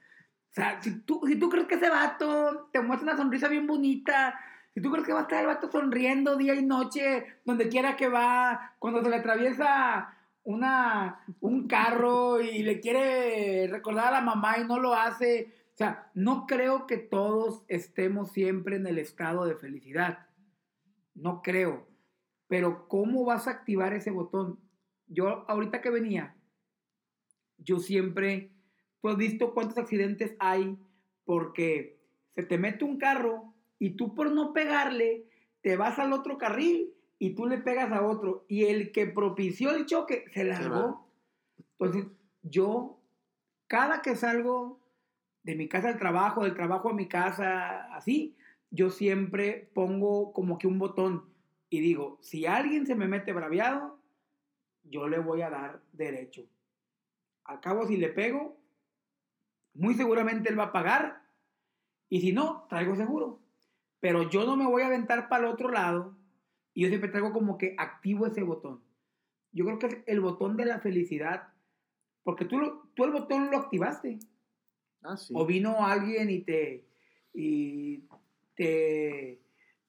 sea, 0.51 0.79
si 0.83 0.99
tú, 0.99 1.19
si 1.25 1.35
tú 1.35 1.49
crees 1.49 1.65
que 1.65 1.73
ese 1.73 1.89
vato 1.89 2.69
te 2.71 2.79
muestra 2.79 3.11
una 3.11 3.17
sonrisa 3.17 3.47
bien 3.47 3.65
bonita, 3.65 4.39
si 4.71 4.79
tú 4.79 4.91
crees 4.91 5.03
que 5.03 5.13
va 5.13 5.21
a 5.21 5.23
estar 5.23 5.41
el 5.41 5.47
vato 5.47 5.71
sonriendo 5.71 6.37
día 6.37 6.53
y 6.53 6.63
noche, 6.63 7.25
donde 7.43 7.69
quiera 7.69 7.95
que 7.95 8.07
va, 8.07 8.75
cuando 8.77 9.01
se 9.01 9.09
le 9.09 9.15
atraviesa 9.15 10.13
una, 10.43 11.25
un 11.41 11.67
carro 11.67 12.39
y 12.39 12.61
le 12.61 12.79
quiere 12.79 13.65
recordar 13.67 14.09
a 14.09 14.19
la 14.19 14.21
mamá 14.21 14.59
y 14.59 14.65
no 14.65 14.77
lo 14.77 14.93
hace. 14.93 15.51
O 15.73 15.77
sea, 15.77 16.11
no 16.13 16.45
creo 16.45 16.85
que 16.85 16.97
todos 16.97 17.63
estemos 17.67 18.31
siempre 18.31 18.75
en 18.75 18.85
el 18.85 18.99
estado 18.99 19.45
de 19.45 19.55
felicidad. 19.55 20.27
No 21.15 21.41
creo. 21.41 21.87
Pero 22.47 22.87
¿cómo 22.87 23.25
vas 23.25 23.47
a 23.47 23.51
activar 23.51 23.93
ese 23.93 24.11
botón? 24.11 24.59
Yo 25.07 25.45
ahorita 25.49 25.81
que 25.81 25.89
venía, 25.89 26.35
yo 27.63 27.79
siempre, 27.79 28.51
tú 29.01 29.09
has 29.09 29.17
visto 29.17 29.53
cuántos 29.53 29.77
accidentes 29.77 30.35
hay 30.39 30.77
porque 31.25 31.97
se 32.35 32.43
te 32.43 32.57
mete 32.57 32.83
un 32.85 32.97
carro 32.97 33.53
y 33.79 33.91
tú 33.91 34.13
por 34.15 34.31
no 34.31 34.53
pegarle 34.53 35.25
te 35.61 35.77
vas 35.77 35.97
al 35.99 36.13
otro 36.13 36.37
carril 36.37 36.93
y 37.19 37.31
tú 37.31 37.45
le 37.45 37.57
pegas 37.57 37.91
a 37.91 38.05
otro 38.05 38.45
y 38.47 38.65
el 38.65 38.91
que 38.91 39.07
propició 39.07 39.71
el 39.71 39.85
choque 39.85 40.25
se 40.33 40.43
largó. 40.43 41.07
Entonces 41.79 42.11
yo, 42.41 42.99
cada 43.67 44.01
que 44.01 44.15
salgo 44.15 44.79
de 45.43 45.55
mi 45.55 45.67
casa 45.67 45.89
al 45.89 45.99
trabajo, 45.99 46.43
del 46.43 46.53
trabajo 46.53 46.89
a 46.89 46.93
mi 46.93 47.07
casa, 47.07 47.93
así, 47.95 48.35
yo 48.71 48.89
siempre 48.89 49.69
pongo 49.73 50.33
como 50.33 50.57
que 50.57 50.67
un 50.67 50.79
botón 50.79 51.23
y 51.69 51.79
digo, 51.79 52.17
si 52.21 52.45
alguien 52.45 52.85
se 52.85 52.95
me 52.95 53.07
mete 53.07 53.33
braviado, 53.33 53.97
yo 54.83 55.07
le 55.07 55.19
voy 55.19 55.41
a 55.41 55.49
dar 55.49 55.81
derecho. 55.93 56.45
Al 57.45 57.59
cabo, 57.59 57.85
si 57.87 57.97
le 57.97 58.09
pego, 58.09 58.57
muy 59.73 59.95
seguramente 59.95 60.49
él 60.49 60.57
va 60.59 60.65
a 60.65 60.71
pagar. 60.71 61.21
Y 62.09 62.21
si 62.21 62.31
no, 62.33 62.65
traigo 62.69 62.95
seguro. 62.95 63.39
Pero 63.99 64.29
yo 64.29 64.45
no 64.45 64.55
me 64.55 64.65
voy 64.67 64.81
a 64.83 64.87
aventar 64.87 65.29
para 65.29 65.47
el 65.47 65.53
otro 65.53 65.69
lado. 65.69 66.15
Y 66.73 66.83
yo 66.83 66.89
siempre 66.89 67.09
traigo 67.09 67.31
como 67.33 67.57
que 67.57 67.75
activo 67.77 68.25
ese 68.27 68.43
botón. 68.43 68.81
Yo 69.51 69.65
creo 69.65 69.79
que 69.79 69.85
es 69.87 69.97
el 70.07 70.19
botón 70.21 70.57
de 70.57 70.65
la 70.65 70.79
felicidad. 70.79 71.49
Porque 72.23 72.45
tú, 72.45 72.59
lo- 72.59 72.87
tú 72.95 73.03
el 73.05 73.11
botón 73.11 73.49
lo 73.51 73.57
activaste. 73.57 74.19
Ah, 75.03 75.17
sí. 75.17 75.33
O 75.35 75.45
vino 75.45 75.85
alguien 75.85 76.29
y 76.29 76.39
te, 76.41 76.85
y 77.33 78.03
te, 78.55 79.41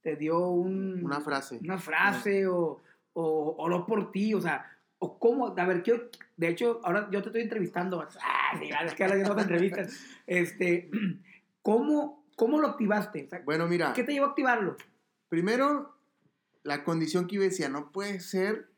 te 0.02 0.16
dio 0.16 0.49
un, 0.49 1.04
Una 1.04 1.20
frase. 1.20 1.58
una 1.62 1.78
frase 1.78 2.46
o, 2.49 2.80
o 3.12 3.54
oró 3.58 3.87
por 3.87 4.11
ti, 4.11 4.34
o 4.34 4.40
sea, 4.40 4.74
o 5.04 5.18
cómo, 5.18 5.54
a 5.54 5.66
ver, 5.66 5.82
quiero, 5.82 6.08
de 6.38 6.49
hecho, 6.49 6.80
ahora 6.82 7.08
yo 7.11 7.20
te 7.20 7.28
estoy 7.28 7.42
entrevistando, 7.42 8.00
ah, 8.23 8.58
sí, 8.58 8.70
es 8.84 8.94
que 8.94 9.04
ahora 9.04 9.18
yo 9.18 9.25
no 9.25 9.37
te 9.37 9.42
entrevistas, 9.42 9.92
este, 10.26 10.90
¿cómo, 11.62 12.25
cómo 12.37 12.58
lo 12.58 12.68
activaste? 12.68 13.25
O 13.26 13.28
sea, 13.28 13.42
Bueno, 13.44 13.66
mira, 13.66 13.92
¿Qué 13.92 14.02
te 14.02 14.12
llevó 14.12 14.26
a 14.26 14.28
activarlo? 14.30 14.76
primero, 15.28 15.94
la 16.62 16.84
condición 16.84 17.26
que 17.26 17.37
yo 17.37 17.42
decía, 17.42 17.68
no 17.68 17.92
puede 17.92 18.20
ser 18.20 18.70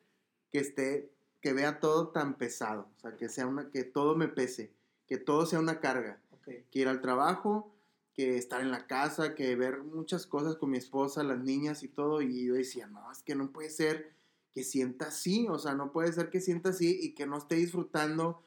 que 0.50 0.58
esté, 0.58 1.12
que 1.40 1.52
vea 1.52 1.78
todo 1.78 2.08
tan 2.08 2.34
pesado, 2.34 2.88
o 2.96 3.00
sea, 3.00 3.16
que 3.16 3.28
sea 3.28 3.46
una, 3.46 3.70
que 3.70 3.84
todo 3.84 4.16
me 4.16 4.26
pese, 4.26 4.72
que 5.06 5.18
todo 5.18 5.46
sea 5.46 5.60
una 5.60 5.78
carga, 5.78 6.18
que 6.44 6.78
ir 6.78 6.88
al 6.88 7.00
trabajo, 7.00 7.72
que 8.14 8.36
estar 8.36 8.62
en 8.62 8.70
la 8.70 8.86
casa, 8.86 9.34
que 9.34 9.54
ver 9.54 9.82
muchas 9.82 10.26
cosas 10.26 10.56
con 10.56 10.70
mi 10.70 10.78
esposa, 10.78 11.22
las 11.22 11.38
niñas 11.38 11.82
y 11.82 11.88
todo, 11.88 12.22
y 12.22 12.46
yo 12.46 12.54
decía, 12.54 12.86
no, 12.86 13.12
es 13.12 13.22
que 13.22 13.34
no 13.34 13.52
puede 13.52 13.68
ser 13.70 14.15
que 14.56 14.64
sienta 14.64 15.08
así, 15.08 15.46
o 15.50 15.58
sea, 15.58 15.74
no 15.74 15.92
puede 15.92 16.10
ser 16.14 16.30
que 16.30 16.40
sienta 16.40 16.70
así 16.70 16.98
y 17.02 17.14
que 17.14 17.26
no 17.26 17.36
esté 17.36 17.56
disfrutando 17.56 18.42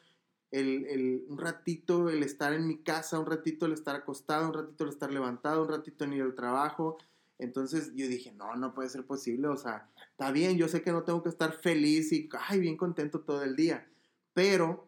el, 0.50 0.88
el- 0.88 1.26
un 1.30 1.38
ratito 1.38 2.10
el 2.10 2.24
estar 2.24 2.52
en 2.54 2.68
mi 2.68 2.80
casa, 2.80 3.20
un 3.20 3.28
ratito 3.28 3.68
el 3.68 3.74
estar 3.74 3.96
acostado, 3.96 4.48
un 4.48 4.56
ratito 4.56 4.86
el 4.86 4.90
estar 4.90 5.12
levantado, 5.14 5.62
un 5.62 5.70
ratito 5.70 6.06
en 6.06 6.14
ir 6.14 6.24
al 6.24 6.34
trabajo. 6.34 6.98
Entonces 7.38 7.92
yo 7.94 8.08
dije, 8.08 8.32
no, 8.32 8.56
no 8.56 8.74
puede 8.74 8.90
ser 8.90 9.06
posible, 9.06 9.50
o 9.50 9.56
sea, 9.56 9.88
está 10.12 10.32
bien, 10.32 10.58
yo 10.58 10.68
sé 10.68 10.82
que 10.82 10.92
no 10.92 11.04
tengo 11.04 11.22
que 11.22 11.30
estar 11.30 11.54
feliz 11.54 12.12
y, 12.12 12.28
ay, 12.50 12.60
bien 12.60 12.76
contento 12.76 13.22
todo 13.22 13.44
el 13.44 13.56
día, 13.56 13.88
pero, 14.34 14.88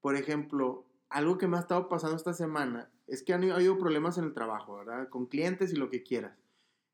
por 0.00 0.16
ejemplo, 0.16 0.86
algo 1.08 1.38
que 1.38 1.46
me 1.46 1.56
ha 1.56 1.60
estado 1.60 1.88
pasando 1.88 2.16
esta 2.16 2.34
semana 2.34 2.90
es 3.06 3.22
que 3.22 3.32
han 3.32 3.48
habido 3.52 3.78
problemas 3.78 4.18
en 4.18 4.24
el 4.24 4.34
trabajo, 4.34 4.76
¿verdad? 4.78 5.08
Con 5.08 5.26
clientes 5.26 5.72
y 5.72 5.76
lo 5.76 5.88
que 5.88 6.02
quieras. 6.02 6.36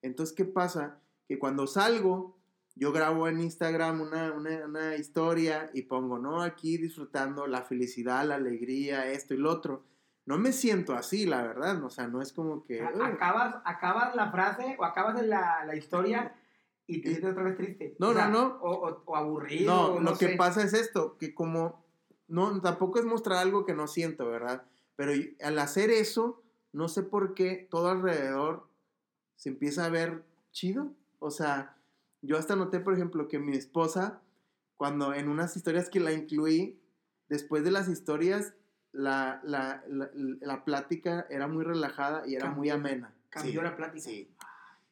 Entonces, 0.03 0.37
¿qué 0.37 0.45
pasa? 0.45 1.01
Que 1.27 1.39
cuando 1.39 1.67
salgo, 1.67 2.37
yo 2.77 2.93
grabo 2.93 3.29
en 3.29 3.41
Instagram 3.41 4.01
una, 4.01 4.33
una, 4.33 4.65
una 4.67 4.97
historia 4.97 5.71
y 5.75 5.83
pongo, 5.83 6.19
no, 6.19 6.43
aquí 6.43 6.77
disfrutando 6.77 7.47
la 7.47 7.63
felicidad, 7.63 8.27
la 8.27 8.35
alegría, 8.37 9.11
esto 9.11 9.35
y 9.35 9.39
lo 9.39 9.51
otro. 9.51 9.85
No 10.27 10.39
me 10.39 10.53
siento 10.53 10.95
así, 10.95 11.27
la 11.27 11.43
verdad, 11.43 11.83
o 11.85 11.91
sea, 11.91 12.09
no 12.09 12.21
es 12.23 12.33
como 12.33 12.65
que... 12.65 12.83
"Ugh". 12.83 13.03
Acabas, 13.03 13.57
acabas 13.65 14.15
la 14.17 14.31
frase 14.31 14.77
o 14.79 14.85
acabas 14.85 15.23
la, 15.25 15.65
la 15.67 15.77
historia 15.77 16.35
y 16.87 17.01
te 17.03 17.09
Y- 17.09 17.13
sientes 17.13 17.31
otra 17.33 17.43
vez 17.45 17.57
triste. 17.57 17.95
No, 17.99 18.09
O 18.09 18.15
sea, 18.15 18.29
no, 18.29 18.49
no. 18.49 18.55
O, 18.63 18.89
o- 18.89 19.03
o 19.05 19.17
aburrido. 19.17 19.95
No, 19.95 20.01
lo 20.01 20.17
que 20.17 20.29
pasa 20.31 20.63
es 20.63 20.73
esto, 20.73 21.17
que 21.19 21.35
como 21.35 21.85
no 22.27 22.61
tampoco 22.63 22.99
es 22.99 23.05
mostrar 23.05 23.39
algo 23.39 23.67
que 23.67 23.75
no 23.75 23.87
siento, 23.87 24.27
¿verdad? 24.29 24.63
Pero 24.97 25.13
al 25.43 25.59
hacer 25.59 25.91
eso, 25.91 26.43
no 26.73 26.89
sé 26.89 27.03
por 27.03 27.35
qué 27.35 27.69
todo 27.71 27.89
alrededor 27.91 28.67
se 29.37 29.51
empieza 29.51 29.85
a 29.85 29.91
ver 29.91 30.25
chido. 30.53 30.91
O 31.19 31.31
sea, 31.31 31.74
yo 32.27 32.39
hasta 32.39 32.57
noté, 32.57 32.81
por 32.81 32.95
ejemplo, 32.95 33.29
que 33.29 33.39
mi 33.39 33.57
esposa, 33.57 34.21
cuando 34.77 35.15
en 35.15 35.29
unas 35.29 35.57
historias 35.57 35.89
que 35.91 36.01
la 36.01 36.13
incluí, 36.13 36.81
después 37.29 37.65
de 37.65 37.71
las 37.71 37.89
historias, 37.89 38.55
la, 38.93 39.41
la, 39.45 39.83
la, 39.89 40.11
la 40.15 40.65
plática 40.65 41.27
era 41.31 41.49
muy 41.49 41.65
relajada 41.65 42.27
y 42.27 42.35
era 42.37 42.51
muy 42.51 42.71
amena. 42.71 43.15
Cambió 43.31 43.61
Sí, 43.61 43.65
la 43.65 43.77
plática. 43.77 44.01
Sí. 44.05 44.31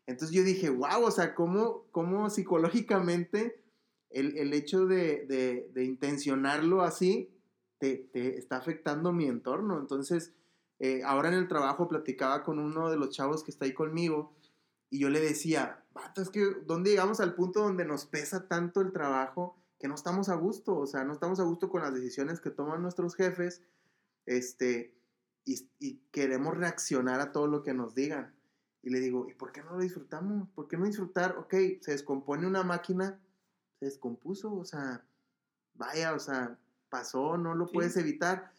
Entonces 0.06 0.36
yo 0.36 0.42
dije, 0.42 0.68
wow, 0.70 1.04
o 1.04 1.10
sea, 1.10 1.34
cómo, 1.34 1.84
cómo 1.92 2.28
psicológicamente 2.28 3.62
el, 4.10 4.36
el 4.36 4.52
hecho 4.52 4.86
de, 4.86 5.24
de- 5.26 5.70
de 5.72 5.84
intencionarlo 5.84 6.82
así 6.82 7.30
te, 7.78 7.96
te 8.12 8.36
está 8.38 8.56
afectando 8.56 9.12
mi 9.12 9.26
entorno. 9.26 9.78
Entonces, 9.78 10.34
eh, 10.80 11.02
ahora 11.04 11.28
en 11.28 11.34
el 11.34 11.48
trabajo 11.48 11.88
platicaba 11.88 12.42
con 12.42 12.58
uno 12.58 12.90
de 12.90 12.96
los 12.96 13.10
chavos 13.10 13.44
que 13.44 13.50
está 13.52 13.64
ahí 13.64 13.72
conmigo 13.72 14.34
y 14.92 14.99
yo 14.99 15.08
le 15.08 15.20
decía, 15.20 15.82
vato, 15.94 16.20
es 16.20 16.28
que 16.28 16.44
¿dónde 16.66 16.90
llegamos 16.90 17.18
al 17.20 17.34
punto 17.34 17.61
donde 17.61 17.87
nos 17.87 18.04
pesa 18.04 18.46
tanto 18.46 18.82
el 18.82 18.92
trabajo 18.92 19.56
que 19.78 19.88
no 19.88 19.94
estamos 19.94 20.28
a 20.28 20.34
gusto? 20.34 20.76
O 20.76 20.87
sea, 20.87 21.02
no 21.04 21.14
estamos 21.14 21.40
a 21.40 21.44
gusto 21.44 21.70
con 21.70 21.80
las 21.80 21.94
decisiones 21.94 22.42
que 22.42 22.50
toman 22.50 22.82
nuestros 22.82 23.14
jefes 23.16 23.62
este, 24.26 24.94
y, 25.46 25.66
y 25.78 25.96
queremos 26.11 26.58
reaccionar 26.58 27.20
a 27.20 27.32
todo 27.32 27.46
lo 27.46 27.62
que 27.62 27.72
nos 27.72 27.94
digan. 27.94 28.34
Y 28.82 28.90
le 28.90 29.00
digo, 29.00 29.26
¿y 29.30 29.34
por 29.34 29.50
qué 29.50 29.62
no 29.62 29.72
lo 29.72 29.80
disfrutamos? 29.80 30.50
¿Por 30.50 30.68
qué 30.68 30.76
no 30.76 30.84
disfrutar? 30.84 31.38
Ok, 31.38 31.54
se 31.80 31.92
descompone 31.92 32.46
una 32.46 32.62
máquina, 32.62 33.18
se 33.78 33.87
descompuso, 33.87 34.54
o 34.54 34.66
sea, 34.66 35.02
vaya, 35.72 36.12
o 36.12 36.18
sea, 36.18 36.58
pasó, 36.90 37.38
no 37.38 37.54
lo 37.54 37.66
Sí. 37.66 37.72
puedes 37.72 37.96
evitar. 37.96 38.52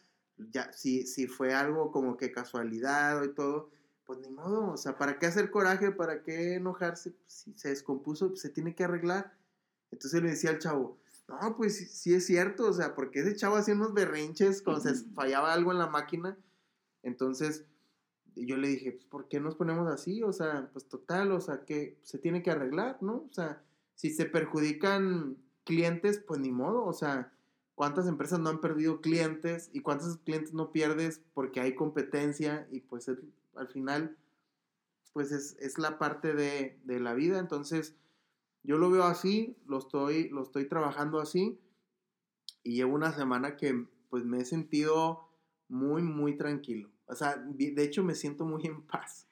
Ya, 0.50 0.72
si, 0.72 1.06
si 1.06 1.28
fue 1.28 1.54
algo 1.54 1.92
como 1.92 2.16
que 2.16 2.32
casualidad 2.32 3.22
y 3.22 3.28
todo, 3.34 3.70
pues 4.04 4.18
ni 4.20 4.28
modo, 4.30 4.70
o 4.72 4.76
sea, 4.76 4.96
¿para 4.98 5.18
qué 5.18 5.26
hacer 5.26 5.50
coraje? 5.50 5.90
¿Para 5.92 6.22
qué 6.22 6.54
enojarse? 6.54 7.12
Pues, 7.12 7.32
si 7.32 7.52
se 7.54 7.68
descompuso, 7.70 8.28
pues, 8.28 8.40
se 8.40 8.50
tiene 8.50 8.74
que 8.74 8.84
arreglar. 8.84 9.36
Entonces 9.90 10.22
le 10.22 10.30
decía 10.30 10.50
al 10.50 10.58
chavo, 10.58 10.98
no, 11.28 11.56
pues 11.56 11.76
sí, 11.78 11.86
sí 11.86 12.14
es 12.14 12.26
cierto, 12.26 12.68
o 12.68 12.72
sea, 12.72 12.94
porque 12.94 13.20
ese 13.20 13.34
chavo 13.36 13.56
hacía 13.56 13.74
unos 13.74 13.94
berrinches 13.94 14.60
cuando 14.62 14.82
se 14.82 14.94
fallaba 15.14 15.52
algo 15.52 15.72
en 15.72 15.78
la 15.78 15.86
máquina. 15.86 16.36
Entonces, 17.02 17.64
yo 18.36 18.56
le 18.56 18.68
dije, 18.68 18.92
pues, 18.92 19.04
¿por 19.04 19.28
qué 19.28 19.40
nos 19.40 19.54
ponemos 19.54 19.88
así? 19.92 20.22
O 20.22 20.32
sea, 20.32 20.68
pues 20.72 20.86
total, 20.88 21.32
o 21.32 21.40
sea, 21.40 21.64
que 21.64 21.98
se 22.02 22.18
tiene 22.18 22.42
que 22.42 22.50
arreglar, 22.50 22.98
¿no? 23.02 23.26
O 23.28 23.32
sea, 23.32 23.62
si 23.94 24.10
se 24.10 24.26
perjudican 24.26 25.36
clientes, 25.64 26.18
pues 26.18 26.40
ni 26.40 26.50
modo, 26.50 26.84
o 26.84 26.92
sea, 26.92 27.32
¿cuántas 27.74 28.06
empresas 28.06 28.40
no 28.40 28.50
han 28.50 28.60
perdido 28.60 29.00
clientes 29.00 29.70
y 29.72 29.80
cuántos 29.80 30.18
clientes 30.18 30.52
no 30.52 30.72
pierdes 30.72 31.20
porque 31.32 31.60
hay 31.60 31.74
competencia 31.74 32.66
y 32.70 32.80
pues 32.80 33.08
es- 33.08 33.18
al 33.56 33.68
final, 33.68 34.16
pues 35.12 35.32
es, 35.32 35.56
es 35.60 35.78
la 35.78 35.98
parte 35.98 36.34
de, 36.34 36.78
de 36.84 37.00
la 37.00 37.14
vida, 37.14 37.38
entonces 37.38 37.96
yo 38.62 38.78
lo 38.78 38.90
veo 38.90 39.04
así, 39.04 39.56
lo 39.66 39.78
estoy, 39.78 40.28
lo 40.30 40.42
estoy 40.42 40.66
trabajando 40.68 41.20
así 41.20 41.58
y 42.62 42.76
llevo 42.76 42.94
una 42.94 43.12
semana 43.12 43.56
que 43.56 43.86
pues 44.10 44.24
me 44.24 44.38
he 44.40 44.44
sentido 44.44 45.28
muy, 45.68 46.02
muy 46.02 46.36
tranquilo. 46.36 46.90
O 47.06 47.14
sea, 47.14 47.36
de 47.36 47.82
hecho 47.82 48.02
me 48.02 48.14
siento 48.14 48.44
muy 48.46 48.64
en 48.66 48.82
paz. 48.82 49.28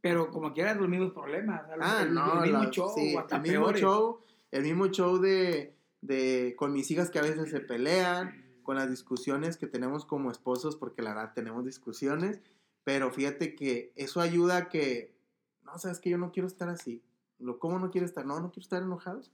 Pero 0.00 0.30
como 0.30 0.52
quieras, 0.52 0.76
los 0.78 0.88
mismos 0.88 1.12
problemas. 1.12 1.62
Ah, 1.80 2.02
el, 2.02 2.14
no, 2.14 2.42
el 2.42 2.50
mismo 2.50 2.64
la- 2.64 2.70
show, 2.70 2.92
sí, 2.94 3.14
hasta 3.16 3.36
el 3.36 3.42
mismo 3.42 3.64
peores. 3.66 3.80
show, 3.82 4.20
el 4.50 4.62
mismo 4.64 4.86
show 4.88 5.18
de, 5.18 5.76
de 6.00 6.54
con 6.56 6.72
mis 6.72 6.90
hijas 6.90 7.10
que 7.10 7.18
a 7.18 7.22
veces 7.22 7.50
se 7.50 7.60
pelean, 7.60 8.58
con 8.62 8.76
las 8.76 8.90
discusiones 8.90 9.56
que 9.56 9.66
tenemos 9.66 10.04
como 10.04 10.30
esposos, 10.30 10.76
porque 10.76 11.02
la 11.02 11.14
verdad 11.14 11.32
tenemos 11.34 11.64
discusiones, 11.64 12.40
pero 12.84 13.10
fíjate 13.12 13.54
que 13.54 13.92
eso 13.96 14.20
ayuda 14.20 14.56
a 14.56 14.68
que, 14.68 15.14
no, 15.62 15.78
sabes 15.78 16.00
que 16.00 16.10
yo 16.10 16.18
no 16.18 16.32
quiero 16.32 16.46
estar 16.46 16.68
así. 16.68 17.02
Lo, 17.38 17.58
¿Cómo 17.58 17.78
no 17.78 17.90
quiero 17.90 18.06
estar? 18.06 18.24
No, 18.26 18.38
no 18.40 18.50
quiero 18.50 18.62
estar 18.62 18.82
enojados. 18.82 19.32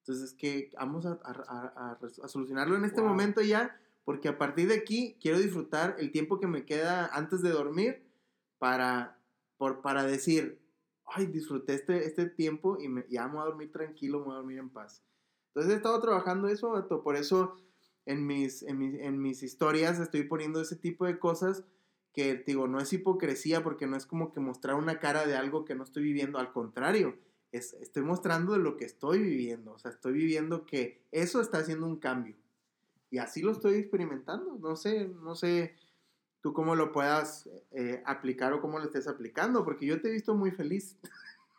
Entonces, 0.00 0.32
que 0.32 0.70
vamos 0.76 1.04
a, 1.06 1.18
a- 1.24 1.72
a- 1.76 1.98
a 2.24 2.28
solucionarlo 2.28 2.76
en 2.76 2.84
este 2.84 3.00
Wow. 3.00 3.10
momento 3.10 3.40
ya, 3.42 3.78
porque 4.04 4.28
a 4.28 4.38
partir 4.38 4.68
de 4.68 4.74
aquí 4.74 5.16
quiero 5.20 5.38
disfrutar 5.38 5.96
el 5.98 6.10
tiempo 6.10 6.40
que 6.40 6.46
me 6.46 6.64
queda 6.64 7.06
antes 7.12 7.42
de 7.42 7.50
dormir 7.50 8.02
para, 8.58 9.18
por, 9.58 9.82
para 9.82 10.04
decir, 10.04 10.58
ay, 11.06 11.26
disfruté 11.26 11.74
este, 11.74 12.06
este 12.06 12.26
tiempo 12.26 12.78
y 12.80 12.88
me, 12.88 13.04
ya 13.10 13.26
me 13.26 13.34
voy 13.34 13.42
a 13.42 13.46
dormir 13.46 13.72
tranquilo, 13.72 14.20
me 14.20 14.24
voy 14.26 14.32
a 14.34 14.36
dormir 14.38 14.58
en 14.58 14.70
paz. 14.70 15.02
Entonces 15.48 15.72
he 15.72 15.76
estado 15.76 16.00
trabajando 16.00 16.48
eso, 16.48 16.86
por 17.02 17.16
eso 17.16 17.56
en 18.06 18.26
mis, 18.26 18.62
en, 18.62 18.78
mis, 18.78 18.94
en 19.00 19.20
mis 19.20 19.42
historias 19.42 19.98
estoy 19.98 20.22
poniendo 20.24 20.60
ese 20.60 20.76
tipo 20.76 21.04
de 21.04 21.18
cosas 21.18 21.64
que, 22.12 22.34
te 22.34 22.52
digo, 22.52 22.66
no 22.66 22.80
es 22.80 22.92
hipocresía 22.92 23.62
porque 23.62 23.86
no 23.86 23.96
es 23.96 24.06
como 24.06 24.32
que 24.32 24.40
mostrar 24.40 24.76
una 24.76 24.98
cara 24.98 25.26
de 25.26 25.36
algo 25.36 25.64
que 25.64 25.74
no 25.74 25.84
estoy 25.84 26.02
viviendo, 26.02 26.38
al 26.38 26.52
contrario, 26.52 27.16
es, 27.52 27.74
estoy 27.74 28.02
mostrando 28.02 28.52
de 28.52 28.58
lo 28.58 28.76
que 28.76 28.84
estoy 28.84 29.20
viviendo, 29.20 29.72
o 29.72 29.78
sea, 29.78 29.90
estoy 29.90 30.12
viviendo 30.14 30.66
que 30.66 31.02
eso 31.12 31.40
está 31.40 31.58
haciendo 31.58 31.86
un 31.86 31.96
cambio. 31.96 32.36
Y 33.10 33.18
así 33.18 33.42
lo 33.42 33.52
estoy 33.52 33.74
experimentando, 33.74 34.56
no 34.60 34.76
sé, 34.76 35.08
no 35.08 35.34
sé 35.34 35.74
tú 36.40 36.52
cómo 36.52 36.74
lo 36.74 36.92
puedas 36.92 37.48
eh, 37.72 38.02
aplicar 38.06 38.52
o 38.52 38.60
cómo 38.60 38.78
lo 38.78 38.84
estés 38.86 39.08
aplicando, 39.08 39.64
porque 39.64 39.86
yo 39.86 40.00
te 40.00 40.08
he 40.08 40.12
visto 40.12 40.34
muy 40.34 40.50
feliz. 40.50 40.98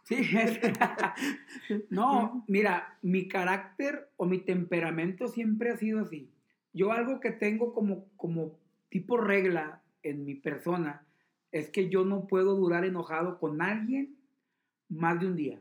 Sí. 0.03 0.29
no, 1.89 2.43
mira, 2.47 2.97
mi 3.01 3.27
carácter 3.27 4.09
o 4.17 4.25
mi 4.25 4.39
temperamento 4.39 5.27
siempre 5.27 5.71
ha 5.71 5.77
sido 5.77 6.01
así. 6.01 6.31
Yo 6.73 6.91
algo 6.91 7.19
que 7.19 7.31
tengo 7.31 7.73
como, 7.73 8.07
como 8.17 8.57
tipo 8.89 9.17
regla 9.17 9.80
en 10.03 10.25
mi 10.25 10.35
persona 10.35 11.05
es 11.51 11.69
que 11.69 11.89
yo 11.89 12.05
no 12.05 12.27
puedo 12.27 12.55
durar 12.55 12.85
enojado 12.85 13.39
con 13.39 13.61
alguien 13.61 14.15
más 14.89 15.19
de 15.19 15.27
un 15.27 15.35
día. 15.35 15.59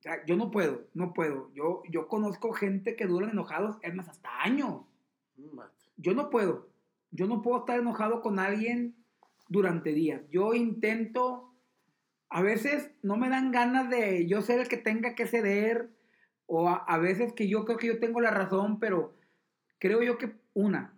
O 0.00 0.02
sea, 0.02 0.24
yo 0.26 0.36
no 0.36 0.50
puedo, 0.50 0.88
no 0.94 1.12
puedo. 1.12 1.52
Yo, 1.54 1.82
yo 1.88 2.08
conozco 2.08 2.52
gente 2.52 2.96
que 2.96 3.06
duran 3.06 3.30
enojados, 3.30 3.78
es 3.82 3.94
más, 3.94 4.08
hasta 4.08 4.42
años. 4.42 4.82
Yo 5.96 6.14
no 6.14 6.30
puedo. 6.30 6.68
Yo 7.12 7.26
no 7.26 7.42
puedo 7.42 7.58
estar 7.58 7.78
enojado 7.78 8.20
con 8.20 8.38
alguien 8.38 8.96
durante 9.48 9.92
días. 9.92 10.22
Yo 10.30 10.54
intento, 10.54 11.52
a 12.28 12.42
veces 12.42 12.90
no 13.02 13.16
me 13.16 13.28
dan 13.28 13.52
ganas 13.52 13.88
de 13.90 14.26
yo 14.26 14.40
ser 14.42 14.58
el 14.58 14.68
que 14.68 14.76
tenga 14.76 15.14
que 15.14 15.26
ceder, 15.26 15.90
o 16.46 16.68
a, 16.68 16.74
a 16.74 16.98
veces 16.98 17.32
que 17.32 17.48
yo 17.48 17.64
creo 17.64 17.78
que 17.78 17.86
yo 17.86 18.00
tengo 18.00 18.20
la 18.20 18.30
razón, 18.30 18.80
pero 18.80 19.14
creo 19.78 20.02
yo 20.02 20.18
que 20.18 20.32
una, 20.54 20.91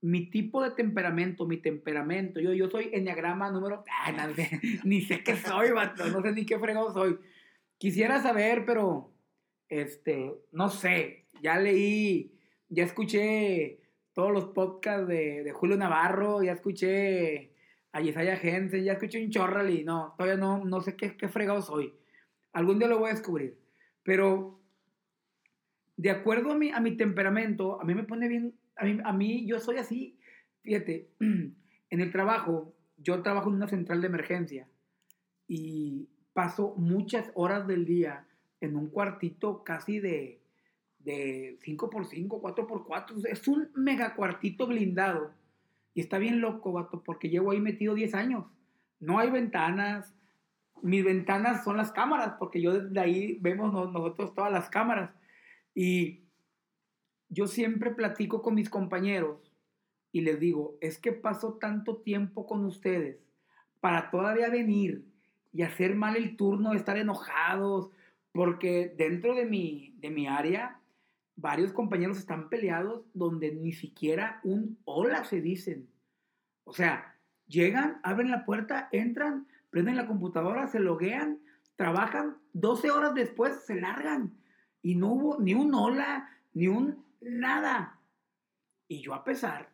mi 0.00 0.30
tipo 0.30 0.62
de 0.62 0.70
temperamento, 0.70 1.46
mi 1.46 1.56
temperamento, 1.58 2.40
yo, 2.40 2.52
yo 2.52 2.70
soy 2.70 2.90
enneagrama 2.92 3.50
número, 3.50 3.84
ah, 3.90 4.12
no 4.12 4.34
sé, 4.34 4.60
ni 4.84 5.00
sé 5.00 5.22
qué 5.22 5.36
soy, 5.36 5.70
vato, 5.70 6.06
no 6.08 6.22
sé 6.22 6.32
ni 6.32 6.46
qué 6.46 6.58
fregado 6.58 6.92
soy. 6.92 7.18
Quisiera 7.78 8.20
saber, 8.22 8.64
pero, 8.64 9.12
este, 9.68 10.32
no 10.52 10.68
sé, 10.68 11.26
ya 11.42 11.58
leí, 11.58 12.32
ya 12.68 12.84
escuché 12.84 13.80
todos 14.12 14.32
los 14.32 14.46
podcasts 14.46 15.06
de, 15.06 15.44
de 15.44 15.52
Julio 15.52 15.76
Navarro, 15.76 16.42
ya 16.42 16.52
escuché 16.52 17.52
a 17.92 18.00
Yesaya 18.00 18.36
Jensen, 18.36 18.84
ya 18.84 18.92
escuché 18.92 19.22
un 19.22 19.30
chorral 19.30 19.70
y 19.70 19.84
no, 19.84 20.14
todavía 20.16 20.36
no, 20.36 20.64
no 20.64 20.80
sé 20.80 20.96
qué, 20.96 21.16
qué 21.16 21.28
fregado 21.28 21.62
soy. 21.62 21.94
Algún 22.52 22.78
día 22.78 22.88
lo 22.88 22.98
voy 22.98 23.10
a 23.10 23.14
descubrir. 23.14 23.58
Pero 24.02 24.60
de 25.96 26.10
acuerdo 26.10 26.52
a 26.52 26.54
mi, 26.54 26.70
a 26.70 26.80
mi 26.80 26.96
temperamento, 26.96 27.80
a 27.80 27.84
mí 27.84 27.94
me 27.94 28.04
pone 28.04 28.28
bien, 28.28 28.54
a 28.78 28.84
mí, 28.84 28.98
a 29.04 29.12
mí 29.12 29.46
yo 29.46 29.58
soy 29.60 29.76
así. 29.76 30.18
Fíjate, 30.62 31.08
en 31.20 32.00
el 32.00 32.12
trabajo, 32.12 32.74
yo 32.96 33.22
trabajo 33.22 33.48
en 33.48 33.56
una 33.56 33.68
central 33.68 34.00
de 34.00 34.06
emergencia 34.06 34.68
y 35.46 36.08
paso 36.32 36.74
muchas 36.76 37.30
horas 37.34 37.66
del 37.66 37.84
día 37.84 38.26
en 38.60 38.76
un 38.76 38.88
cuartito 38.88 39.62
casi 39.64 39.98
de, 40.00 40.40
de 41.00 41.58
5x5, 41.64 42.28
4x4. 42.28 43.26
Es 43.28 43.48
un 43.48 43.70
mega 43.74 44.14
cuartito 44.14 44.66
blindado. 44.66 45.32
Y 45.94 46.00
está 46.00 46.18
bien 46.18 46.40
loco, 46.40 46.72
vato, 46.72 47.02
porque 47.02 47.28
llevo 47.28 47.50
ahí 47.50 47.60
metido 47.60 47.94
10 47.94 48.14
años. 48.14 48.44
No 49.00 49.18
hay 49.18 49.30
ventanas. 49.30 50.14
Mis 50.82 51.04
ventanas 51.04 51.64
son 51.64 51.76
las 51.76 51.90
cámaras, 51.90 52.34
porque 52.38 52.60
yo 52.60 52.72
desde 52.80 53.00
ahí 53.00 53.38
vemos 53.40 53.72
no- 53.72 53.90
nosotros 53.90 54.34
todas 54.34 54.52
las 54.52 54.68
cámaras. 54.68 55.10
Y 55.74 56.20
yo 57.28 57.46
siempre 57.46 57.90
platico 57.90 58.42
con 58.42 58.54
mis 58.54 58.70
compañeros 58.70 59.52
y 60.12 60.22
les 60.22 60.40
digo, 60.40 60.76
es 60.80 60.98
que 60.98 61.12
paso 61.12 61.54
tanto 61.54 61.98
tiempo 61.98 62.46
con 62.46 62.64
ustedes 62.64 63.18
para 63.80 64.10
todavía 64.10 64.48
venir 64.48 65.04
y 65.52 65.62
hacer 65.62 65.94
mal 65.94 66.16
el 66.16 66.36
turno, 66.36 66.72
estar 66.72 66.96
enojados, 66.96 67.90
porque 68.32 68.94
dentro 68.96 69.34
de 69.34 69.44
mi, 69.44 69.94
de 69.98 70.10
mi 70.10 70.26
área, 70.26 70.80
varios 71.36 71.72
compañeros 71.72 72.18
están 72.18 72.48
peleados 72.48 73.04
donde 73.14 73.54
ni 73.54 73.72
siquiera 73.72 74.40
un 74.42 74.78
hola 74.84 75.24
se 75.24 75.40
dicen. 75.40 75.88
O 76.64 76.72
sea, 76.72 77.16
llegan, 77.46 78.00
abren 78.02 78.30
la 78.30 78.44
puerta, 78.44 78.88
entran, 78.92 79.46
prenden 79.70 79.96
la 79.96 80.06
computadora, 80.06 80.66
se 80.66 80.80
loguean, 80.80 81.40
trabajan, 81.76 82.38
12 82.54 82.90
horas 82.90 83.14
después 83.14 83.64
se 83.64 83.80
largan. 83.80 84.34
Y 84.82 84.96
no 84.96 85.12
hubo 85.12 85.40
ni 85.40 85.54
un 85.54 85.74
hola, 85.74 86.28
ni 86.54 86.68
un 86.68 87.04
nada. 87.20 88.00
Y 88.88 89.02
yo 89.02 89.14
a 89.14 89.24
pesar 89.24 89.70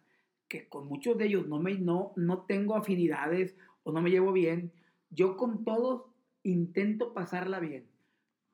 que 0.49 0.69
con 0.69 0.87
muchos 0.87 1.17
de 1.19 1.27
ellos 1.27 1.47
no, 1.47 1.59
me, 1.59 1.75
no, 1.75 2.13
no 2.17 2.45
tengo 2.47 2.77
afinidades 2.77 3.57
o 3.83 3.93
no 3.93 4.03
me 4.03 4.11
llevo 4.11 4.33
bien, 4.33 4.73
yo 5.11 5.37
con 5.37 5.65
todos 5.65 6.05
intento 6.43 7.15
pasarla 7.15 7.61
bien. 7.61 7.87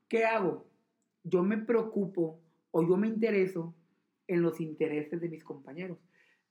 ¿Qué 0.09 0.25
hago? 0.25 0.67
Yo 1.25 1.43
me 1.43 1.59
preocupo 1.59 2.41
o 2.71 2.87
yo 2.87 2.97
me 2.97 3.09
intereso 3.09 3.75
en 4.27 4.43
los 4.43 4.61
intereses 4.61 5.21
de 5.21 5.29
mis 5.29 5.45
compañeros. 5.45 5.99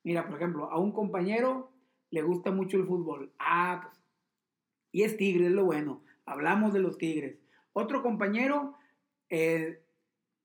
Mira, 0.04 0.28
por 0.28 0.38
ejemplo, 0.38 0.72
a 0.72 0.80
un 0.80 0.92
compañero 0.92 1.72
le 2.12 2.22
gusta 2.22 2.52
mucho 2.52 2.78
el 2.78 2.86
fútbol. 2.86 3.32
Ah, 3.40 3.82
pues, 3.84 4.02
y 4.92 5.04
es 5.04 5.18
tigre, 5.18 5.48
es 5.48 5.52
lo 5.52 5.66
bueno. 5.66 6.04
Hablamos 6.26 6.74
de 6.74 6.80
los 6.80 6.98
tigres. 6.98 7.38
Otro 7.74 8.02
compañero 8.02 8.76
eh, 9.30 9.84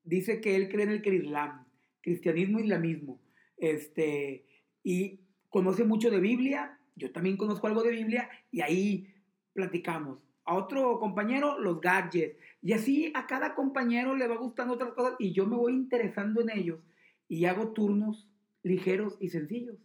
dice 0.02 0.40
que 0.40 0.56
él 0.56 0.68
cree 0.68 0.84
en 0.84 0.90
el 0.90 1.14
Islam, 1.14 1.66
cristianismo, 2.04 2.60
islamismo. 2.60 3.18
Este, 3.56 4.44
y 4.82 5.20
conoce 5.48 5.84
mucho 5.84 6.10
de 6.10 6.20
Biblia. 6.20 6.78
Yo 6.94 7.10
también 7.10 7.36
conozco 7.38 7.66
algo 7.66 7.82
de 7.82 7.90
Biblia 7.90 8.28
y 8.50 8.60
ahí 8.60 9.12
platicamos. 9.54 10.18
A 10.44 10.54
otro 10.54 11.00
compañero, 11.00 11.58
los 11.58 11.80
gadgets. 11.80 12.36
Y 12.60 12.74
así 12.74 13.10
a 13.14 13.26
cada 13.26 13.54
compañero 13.54 14.14
le 14.14 14.28
va 14.28 14.36
gustando 14.36 14.74
otras 14.74 14.92
cosas 14.92 15.14
y 15.18 15.32
yo 15.32 15.46
me 15.46 15.56
voy 15.56 15.72
interesando 15.72 16.42
en 16.42 16.50
ellos 16.50 16.80
y 17.26 17.46
hago 17.46 17.72
turnos 17.72 18.28
ligeros 18.62 19.16
y 19.18 19.30
sencillos. 19.30 19.78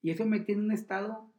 Y 0.00 0.10
eso 0.10 0.24
me 0.24 0.40
tiene 0.40 0.62
en 0.62 0.66
un 0.68 0.72
estado 0.72 1.30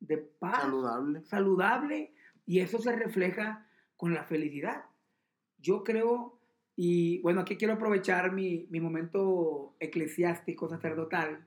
de 0.00 0.18
paz, 0.18 0.62
Saludable. 0.62 1.24
saludable 1.24 2.14
y 2.44 2.58
eso 2.60 2.78
se 2.78 2.92
refleja 2.94 3.68
con 3.96 4.12
la 4.14 4.24
felicidad. 4.24 4.84
Yo 5.58 5.84
creo, 5.84 6.35
y 6.76 7.20
bueno, 7.22 7.40
aquí 7.40 7.56
quiero 7.56 7.74
aprovechar 7.74 8.32
mi, 8.32 8.66
mi 8.70 8.80
momento 8.80 9.74
eclesiástico, 9.80 10.68
sacerdotal, 10.68 11.46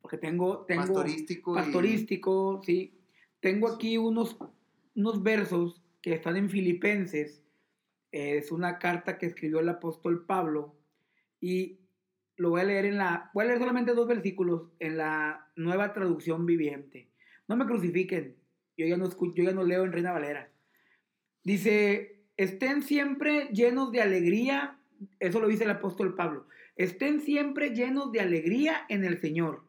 porque 0.00 0.18
tengo... 0.18 0.64
tengo 0.66 0.82
Pastorístico. 0.82 1.52
y- 1.52 1.56
pastorístico, 1.56 2.62
sí. 2.64 2.98
Tengo 3.40 3.68
aquí 3.68 3.98
unos, 3.98 4.36
unos 4.94 5.22
versos 5.22 5.82
que 6.00 6.14
están 6.14 6.36
en 6.36 6.48
Filipenses. 6.48 7.42
Es 8.12 8.52
una 8.52 8.78
carta 8.78 9.18
que 9.18 9.26
escribió 9.26 9.60
el 9.60 9.68
apóstol 9.68 10.26
Pablo 10.26 10.76
y 11.40 11.80
lo 12.36 12.50
voy 12.50 12.60
a 12.60 12.64
leer 12.64 12.84
en 12.84 12.98
la... 12.98 13.30
Voy 13.34 13.44
a 13.44 13.48
leer 13.48 13.58
solamente 13.58 13.94
dos 13.94 14.06
versículos 14.06 14.70
en 14.78 14.96
la 14.96 15.50
nueva 15.56 15.92
traducción 15.92 16.46
viviente. 16.46 17.10
No 17.48 17.56
me 17.56 17.66
crucifiquen. 17.66 18.36
Yo 18.76 18.86
ya 18.86 18.96
no, 18.96 19.06
escucho, 19.06 19.34
yo 19.36 19.44
ya 19.44 19.52
no 19.52 19.64
leo 19.64 19.84
en 19.84 19.92
Reina 19.92 20.12
Valera. 20.12 20.50
Dice, 21.44 22.11
estén 22.36 22.82
siempre 22.82 23.48
llenos 23.52 23.92
de 23.92 24.00
alegría. 24.00 24.76
Eso 25.20 25.40
lo 25.40 25.48
dice 25.48 25.64
el 25.64 25.70
apóstol 25.70 26.14
Pablo. 26.14 26.46
Estén 26.76 27.20
siempre 27.20 27.74
llenos 27.74 28.12
de 28.12 28.20
alegría 28.20 28.84
en 28.88 29.04
el 29.04 29.20
Señor. 29.20 29.62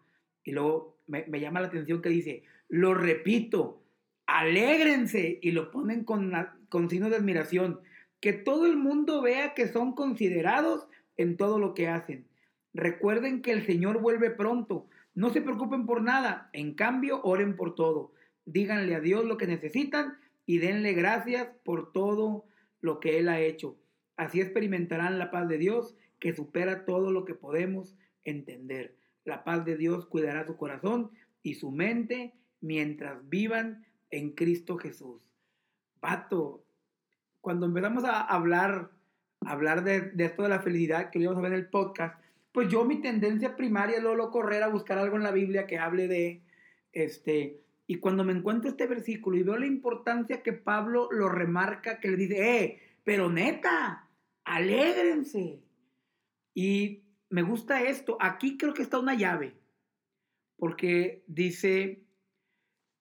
Y 0.44 0.52
luego 0.52 0.98
me, 1.08 1.26
llama 1.40 1.62
la 1.62 1.68
atención 1.68 2.02
que 2.02 2.10
dice, 2.10 2.44
lo 2.70 2.94
repito, 2.94 3.82
alégrense. 4.26 5.40
Y 5.42 5.52
lo 5.52 5.72
ponen 5.72 6.04
con, 6.04 6.34
con 6.70 6.90
signos 6.90 7.10
de 7.10 7.18
admiración. 7.18 7.80
Que 8.20 8.34
todo 8.34 8.66
el 8.66 8.78
mundo 8.78 9.22
vea 9.22 9.54
que 9.54 9.68
son 9.68 9.94
considerados 9.94 10.88
en 11.18 11.38
todo 11.38 11.60
lo 11.60 11.74
que 11.74 11.88
hacen. 11.88 12.26
Recuerden 12.74 13.42
que 13.42 13.52
el 13.52 13.66
Señor 13.66 14.02
vuelve 14.02 14.32
pronto. 14.32 14.88
No 15.14 15.30
se 15.30 15.42
preocupen 15.42 15.86
por 15.86 16.02
nada. 16.02 16.50
En 16.54 16.74
cambio, 16.74 17.22
oren 17.24 17.56
por 17.56 17.76
todo. 17.76 18.14
díganle 18.46 18.96
a 18.96 19.00
Dios 19.00 19.24
lo 19.24 19.38
que 19.38 19.48
necesitan 19.48 20.18
y 20.46 20.58
denle 20.58 20.94
gracias 20.94 21.48
por 21.64 21.94
todo 21.94 22.46
lo 22.84 23.00
que 23.00 23.18
Él 23.18 23.30
ha 23.30 23.40
hecho. 23.40 23.78
Así 24.18 24.42
experimentarán 24.42 25.18
la 25.18 25.32
paz 25.32 25.48
de 25.48 25.58
Dios 25.58 25.96
que 26.20 26.34
supera 26.34 26.86
todo 26.86 27.12
lo 27.12 27.26
que 27.26 27.34
podemos 27.34 27.96
entender. 28.26 28.96
La 29.24 29.44
paz 29.44 29.66
de 29.66 29.78
Dios 29.78 30.06
cuidará 30.06 30.46
su 30.46 30.58
corazón 30.58 31.12
y 31.42 31.56
su 31.56 31.72
mente 31.72 32.34
mientras 32.60 33.18
vivan 33.30 33.86
en 34.12 34.32
Cristo 34.32 34.78
Jesús. 34.78 35.22
Vato, 36.02 36.66
cuando 37.40 37.68
empezamos 37.68 38.04
a 38.04 38.20
hablar, 38.20 38.92
hablar 39.46 39.86
de, 39.86 40.12
esto 40.18 40.44
de 40.44 40.50
la 40.50 40.60
felicidad 40.60 41.10
que 41.10 41.20
íbamos 41.20 41.40
a 41.40 41.42
ver 41.42 41.54
en 41.54 41.60
el 41.60 41.70
podcast, 41.70 42.22
pues 42.52 42.68
yo 42.68 42.84
mi 42.84 43.02
tendencia 43.02 43.56
primaria 43.56 43.98
es 43.98 44.04
luego 44.04 44.30
correr 44.30 44.62
a 44.62 44.68
buscar 44.68 44.98
algo 44.98 45.16
en 45.16 45.24
la 45.24 45.32
Biblia 45.32 45.68
que 45.68 45.80
hable 45.80 46.10
de, 46.10 46.42
este, 46.92 47.63
y 47.86 48.00
cuando 48.00 48.24
me 48.24 48.34
encuentro 48.34 48.70
este 48.70 48.88
versículo 48.88 49.38
y 49.38 49.44
veo 49.44 49.58
la 49.58 49.66
importancia 49.66 50.42
que 50.42 50.54
Pablo 50.54 51.10
lo 51.12 51.30
remarca, 51.30 52.00
que 52.00 52.10
le 52.10 52.18
dice, 52.18 52.64
eh, 52.64 52.82
pero 53.04 53.30
neta, 53.30 54.08
alégrense. 54.46 55.62
Y 56.54 57.04
me 57.30 57.42
gusta 57.42 57.82
esto, 57.84 58.18
aquí 58.22 58.58
creo 58.58 58.74
que 58.74 58.84
está 58.84 59.00
una 59.00 59.16
llave, 59.16 59.58
porque 60.56 61.24
dice, 61.28 62.06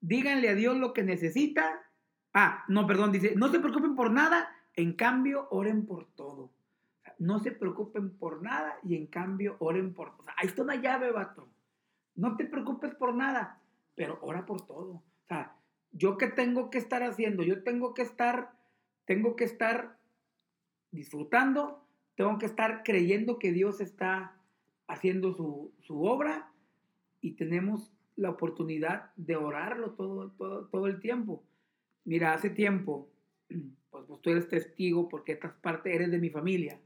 díganle 0.01 0.49
a 0.49 0.55
Dios 0.55 0.77
lo 0.77 0.93
que 0.93 1.05
necesita. 1.05 1.81
Ah, 2.35 2.65
no, 2.69 2.87
perdón, 2.87 3.13
dice, 3.13 3.35
no 3.37 3.49
se 3.49 3.61
preocupen 3.61 3.95
por 3.95 4.11
nada, 4.11 4.51
en 4.75 4.95
cambio, 4.95 5.49
oren 5.51 5.87
por 5.87 6.07
todo. 6.15 6.53
No 7.19 7.39
se 7.39 7.53
preocupen 7.53 8.17
por 8.17 8.43
nada 8.43 8.79
y 8.83 8.97
en 8.97 9.07
cambio 9.07 9.57
oren 9.61 9.95
por 9.95 10.17
todo. 10.17 10.27
ahí 10.37 10.49
está 10.49 10.63
una 10.63 10.75
llave, 10.75 11.13
vato. 11.13 11.49
No 12.17 12.37
te 12.37 12.47
preocupes 12.47 12.95
por 12.95 13.15
nada, 13.15 13.62
pero 13.95 14.19
ora 14.23 14.47
por 14.47 14.67
todo. 14.67 14.93
O 14.95 15.27
sea, 15.29 15.57
yo 15.93 16.17
qué 16.17 16.27
tengo 16.29 16.71
que 16.71 16.79
estar 16.79 17.03
haciendo? 17.03 17.43
Yo 17.43 17.63
tengo 17.63 17.95
que 17.95 18.03
estar, 18.03 18.53
tengo 19.05 19.37
que 19.37 19.45
estar 19.45 19.99
disfrutando, 20.91 21.87
tengo 22.15 22.39
que 22.39 22.47
estar 22.47 22.83
creyendo 22.83 23.39
que 23.39 23.53
Dios 23.53 23.81
está 23.81 24.37
haciendo 24.87 25.35
su, 25.35 25.73
su 25.81 26.05
obra 26.05 26.53
y 27.21 27.33
tenemos 27.33 27.93
la 28.17 28.31
oportunidad 28.31 29.11
de 29.17 29.37
orarlo 29.37 29.93
todo, 29.93 30.31
todo, 30.33 30.67
todo 30.67 30.87
el 30.87 31.01
tiempo. 31.01 31.43
Mira, 32.05 32.35
hace 32.35 32.51
tiempo, 32.51 33.09
pues, 33.91 34.05
pues 34.07 34.21
tú 34.21 34.31
eres 34.31 34.49
testigo 34.49 35.09
porque 35.09 35.33
estás 35.33 35.53
parte, 35.55 35.95
eres 35.95 36.11
de 36.11 36.19
mi 36.19 36.31
familia. 36.31 36.81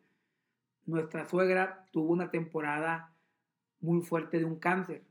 Nuestra 0.85 1.29
suegra 1.29 1.87
tuvo 1.90 2.12
una 2.12 2.31
temporada 2.31 3.12
muy 3.81 4.03
fuerte 4.03 4.38
de 4.38 4.45
un 4.45 4.57
cáncer, 4.57 5.03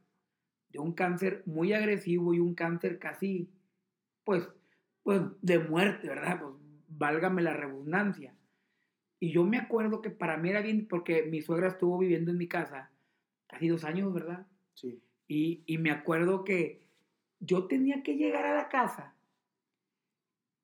de 0.75 0.81
un 0.81 0.91
cáncer 0.91 1.41
muy 1.45 1.71
agresivo 1.71 2.33
y 2.33 2.39
un 2.39 2.53
cáncer 2.53 2.99
casi, 2.99 3.49
pues, 4.25 4.47
pues 5.03 5.21
de 5.41 5.59
muerte, 5.59 6.09
¿verdad? 6.09 6.41
Pues 6.41 6.53
válgame 6.89 7.41
la 7.41 7.53
redundancia. 7.53 8.35
Y 9.21 9.31
yo 9.31 9.45
me 9.45 9.57
acuerdo 9.57 10.01
que 10.01 10.09
para 10.09 10.35
mí 10.35 10.49
era 10.49 10.61
bien, 10.61 10.85
porque 10.89 11.23
mi 11.23 11.41
suegra 11.41 11.69
estuvo 11.69 11.97
viviendo 11.97 12.29
en 12.31 12.37
mi 12.37 12.49
casa 12.49 12.91
casi 13.47 13.69
dos 13.69 13.85
años, 13.85 14.13
¿verdad? 14.13 14.45
Sí. 14.73 15.01
Y, 15.29 15.63
y 15.65 15.77
me 15.77 15.91
acuerdo 15.91 16.43
que 16.43 16.85
yo 17.39 17.67
tenía 17.67 18.03
que 18.03 18.17
llegar 18.17 18.45
a 18.45 18.55
la 18.55 18.67
casa 18.67 19.15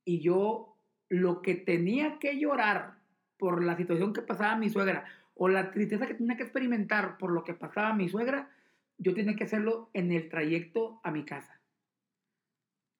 y 0.04 0.20
yo 0.20 0.76
lo 1.08 1.42
que 1.42 1.56
tenía 1.56 2.20
que 2.20 2.38
llorar 2.38 3.00
por 3.38 3.64
la 3.64 3.78
situación 3.78 4.12
que 4.12 4.22
pasaba 4.22 4.58
mi 4.58 4.70
suegra 4.70 5.06
o 5.36 5.48
la 5.48 5.72
tristeza 5.72 6.06
que 6.06 6.16
tenía 6.16 6.36
que 6.36 6.44
experimentar 6.44 7.18
por 7.18 7.32
lo 7.32 7.46
que 7.46 7.54
pasaba 7.54 7.94
mi 7.94 8.10
suegra, 8.10 8.52
yo 9.02 9.16
tenía 9.16 9.36
que 9.36 9.46
hacerlo 9.46 9.90
en 9.94 10.12
el 10.12 10.30
trayecto 10.30 11.02
a 11.04 11.10
mi 11.10 11.26
casa. 11.26 11.60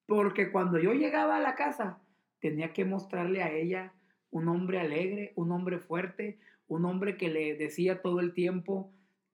Porque 0.06 0.50
cuando 0.50 0.80
yo 0.80 0.92
llegaba 0.94 1.36
a 1.36 1.40
la 1.40 1.54
casa, 1.54 2.02
tenía 2.40 2.72
que 2.72 2.84
mostrarle 2.84 3.40
a 3.40 3.52
ella 3.52 3.94
un 4.30 4.48
hombre 4.48 4.80
alegre, 4.80 5.32
un 5.36 5.52
hombre 5.52 5.78
fuerte, 5.78 6.40
un 6.66 6.86
hombre 6.86 7.16
que 7.16 7.28
le 7.28 7.54
decía 7.54 8.02
todo 8.02 8.18
el 8.18 8.34
tiempo, 8.34 8.92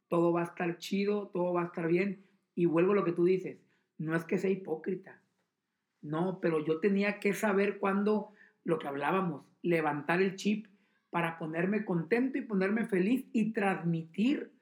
todo 0.09 0.31
va 0.31 0.43
a 0.43 0.45
estar 0.45 0.77
chido, 0.77 1.29
todo 1.29 1.55
va 1.55 1.63
a 1.63 1.67
estar 1.67 1.89
bien. 1.89 2.27
Y 2.55 2.67
vuelvo 2.67 2.93
a 2.93 2.97
lo 2.97 3.05
que 3.05 3.13
tú 3.13 3.25
dices, 3.25 3.59
no 3.97 4.15
es 4.15 4.25
que 4.25 4.37
sea 4.37 4.51
hipócrita, 4.51 5.23
no, 6.03 6.39
pero 6.39 6.63
yo 6.63 6.81
tenía 6.81 7.19
que 7.19 7.33
saber 7.33 7.79
cuándo, 7.79 8.33
lo 8.63 8.79
que 8.79 8.89
hablábamos, 8.89 9.47
levantar 9.63 10.21
el 10.21 10.37
chip 10.37 10.67
para 11.09 11.39
ponerme 11.39 11.87
contento 11.87 12.37
y 12.37 12.43
ponerme 12.43 12.85
feliz 12.85 13.27
y 13.33 13.53
transmitir 13.55 14.53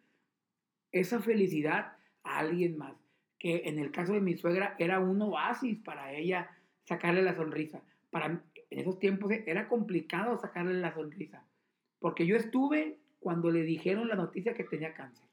esa 0.93 1.21
felicidad 1.21 1.96
alguien 2.27 2.77
más. 2.77 2.95
Que 3.39 3.63
en 3.67 3.79
el 3.79 3.91
caso 3.91 4.13
de 4.13 4.21
mi 4.21 4.37
suegra 4.37 4.75
era 4.79 5.01
un 5.01 5.21
oasis 5.23 5.79
para 5.79 6.13
ella 6.13 6.51
sacarle 6.85 7.23
la 7.23 7.35
sonrisa. 7.35 7.83
Para 8.11 8.43
en 8.71 8.79
esos 8.79 8.99
tiempos 8.99 9.31
era 9.47 9.69
complicado 9.69 10.39
sacarle 10.39 10.75
la 10.75 10.95
sonrisa. 10.95 11.45
Porque 11.99 12.27
yo 12.27 12.37
estuve 12.37 12.99
cuando 13.21 13.51
le 13.51 13.63
dijeron 13.63 14.09
la 14.09 14.17
noticia 14.17 14.55
que 14.55 14.65
tenía 14.65 14.95
cáncer. 14.95 15.27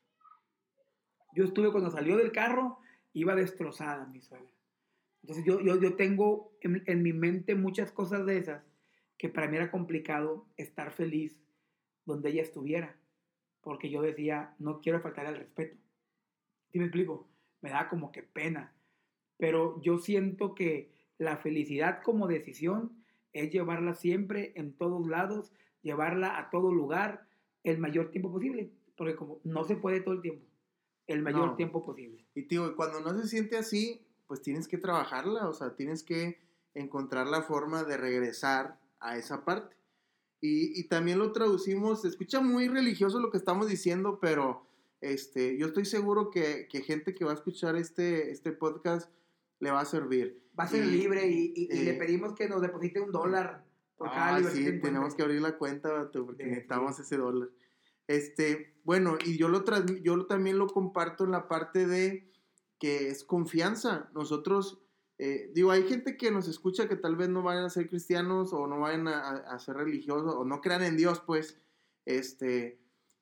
Yo 1.35 1.43
estuve 1.45 1.71
cuando 1.71 1.89
salió 1.89 2.17
del 2.17 2.31
carro, 2.31 2.79
iba 3.13 3.35
destrozada 3.35 4.05
mi 4.05 4.21
suegra. 4.21 4.49
Entonces 5.21 5.45
yo, 5.45 5.61
yo, 5.61 5.79
yo 5.79 5.95
tengo 5.95 6.51
en, 6.61 6.83
en, 6.85 7.01
mi 7.01 7.13
mente 7.13 7.55
muchas 7.55 7.91
cosas 7.91 8.25
de 8.25 8.37
esas 8.37 8.63
que 9.17 9.29
para 9.29 9.47
mí 9.47 9.55
era 9.55 9.71
complicado 9.71 10.45
estar 10.57 10.91
feliz 10.91 11.39
donde 12.05 12.29
ella 12.29 12.41
estuviera. 12.41 12.95
Porque 13.61 13.89
yo 13.89 14.01
decía, 14.01 14.53
no 14.59 14.81
quiero 14.81 14.99
faltar 15.01 15.25
al 15.25 15.37
respeto. 15.37 15.77
¿Sí 16.73 16.79
me 16.79 16.85
explico? 16.85 17.29
Me 17.61 17.69
da 17.69 17.87
como 17.87 18.11
que 18.11 18.23
pena. 18.23 18.73
Pero 19.37 19.79
yo 19.81 19.99
siento 19.99 20.55
que 20.55 20.91
la 21.17 21.37
felicidad 21.37 22.01
como 22.03 22.27
decisión 22.27 23.03
es 23.31 23.51
llevarla 23.51 23.93
siempre 23.93 24.53
en 24.55 24.73
todos 24.73 25.07
lados, 25.07 25.53
llevarla 25.83 26.37
a 26.37 26.49
todo 26.49 26.73
lugar 26.73 27.27
el 27.63 27.77
mayor 27.77 28.09
tiempo 28.09 28.31
posible. 28.31 28.71
Porque 28.97 29.15
como 29.15 29.39
no 29.43 29.63
se 29.63 29.75
puede 29.75 30.01
todo 30.01 30.15
el 30.15 30.21
tiempo 30.21 30.45
el 31.07 31.21
mayor 31.21 31.55
tiempo 31.55 31.83
posible. 31.83 32.25
Y 32.33 32.43
tío, 32.43 32.75
cuando 32.75 33.01
no 33.01 33.17
se 33.19 33.27
siente 33.27 33.57
así, 33.57 34.01
pues 34.27 34.41
tienes 34.41 34.67
que 34.67 34.77
trabajarla, 34.77 35.49
o 35.49 35.53
sea, 35.53 35.75
tienes 35.75 36.03
que 36.03 36.39
encontrar 36.73 37.27
la 37.27 37.43
forma 37.43 37.83
de 37.83 37.97
regresar 37.97 38.79
a 38.99 39.17
esa 39.17 39.43
parte. 39.43 39.75
Y, 40.39 40.79
y 40.79 40.87
también 40.87 41.19
lo 41.19 41.31
traducimos, 41.31 42.01
se 42.01 42.07
escucha 42.07 42.41
muy 42.41 42.67
religioso 42.67 43.19
lo 43.19 43.31
que 43.31 43.37
estamos 43.37 43.67
diciendo, 43.67 44.19
pero 44.21 44.65
este, 45.03 45.57
yo 45.57 45.67
estoy 45.67 45.85
seguro 45.85 46.29
que, 46.29 46.67
que 46.69 46.81
gente 46.81 47.13
que 47.13 47.25
va 47.25 47.31
a 47.31 47.35
escuchar 47.35 47.75
este, 47.75 48.31
este 48.31 48.53
podcast 48.53 49.11
le 49.59 49.71
va 49.71 49.81
a 49.81 49.85
servir. 49.85 50.41
Va 50.57 50.63
a 50.63 50.67
ser 50.67 50.85
libre 50.85 51.27
y, 51.27 51.53
y, 51.55 51.67
le 51.67 51.91
eh, 51.91 51.93
pedimos 51.95 52.33
que 52.33 52.47
nos 52.47 52.61
deposite 52.61 53.01
un 53.01 53.11
dólar 53.11 53.65
por 53.97 54.09
cada 54.09 54.37
ah, 54.37 54.43
Sí, 54.51 54.79
tenemos 54.81 55.15
que 55.15 55.23
abrir 55.23 55.41
la 55.41 55.57
cuenta 55.57 56.09
porque 56.11 56.45
necesitamos 56.45 56.99
ese 56.99 57.17
dólar. 57.17 57.49
Este, 58.07 58.75
bueno, 58.83 59.17
y 59.25 59.37
yo, 59.37 59.49
lo 59.49 59.63
yo 60.01 60.25
también 60.25 60.57
lo 60.57 60.67
comparto 60.67 61.23
en 61.23 61.31
la 61.31 61.47
parte 61.47 61.85
de 61.87 62.31
que 62.79 63.09
es 63.09 63.23
confianza. 63.23 64.09
Nosotros, 64.13 64.81
eh, 65.17 65.51
digo, 65.53 65.71
hay 65.71 65.83
gente 65.83 66.17
que 66.17 66.31
nos 66.31 66.47
escucha 66.47 66.87
que 66.87 66.95
tal 66.95 67.15
vez 67.15 67.29
no 67.29 67.43
vayan 67.43 67.65
a 67.65 67.69
ser 67.69 67.89
cristianos 67.89 68.53
o 68.53 68.67
no 68.67 68.79
vayan 68.79 69.07
a, 69.07 69.57
ser 69.59 69.75
religiosos 69.75 70.33
o 70.35 70.45
no 70.45 70.61
crean 70.61 70.83
en 70.83 70.97
Dios, 70.97 71.21
pues, 71.25 71.57
este, 72.05 72.81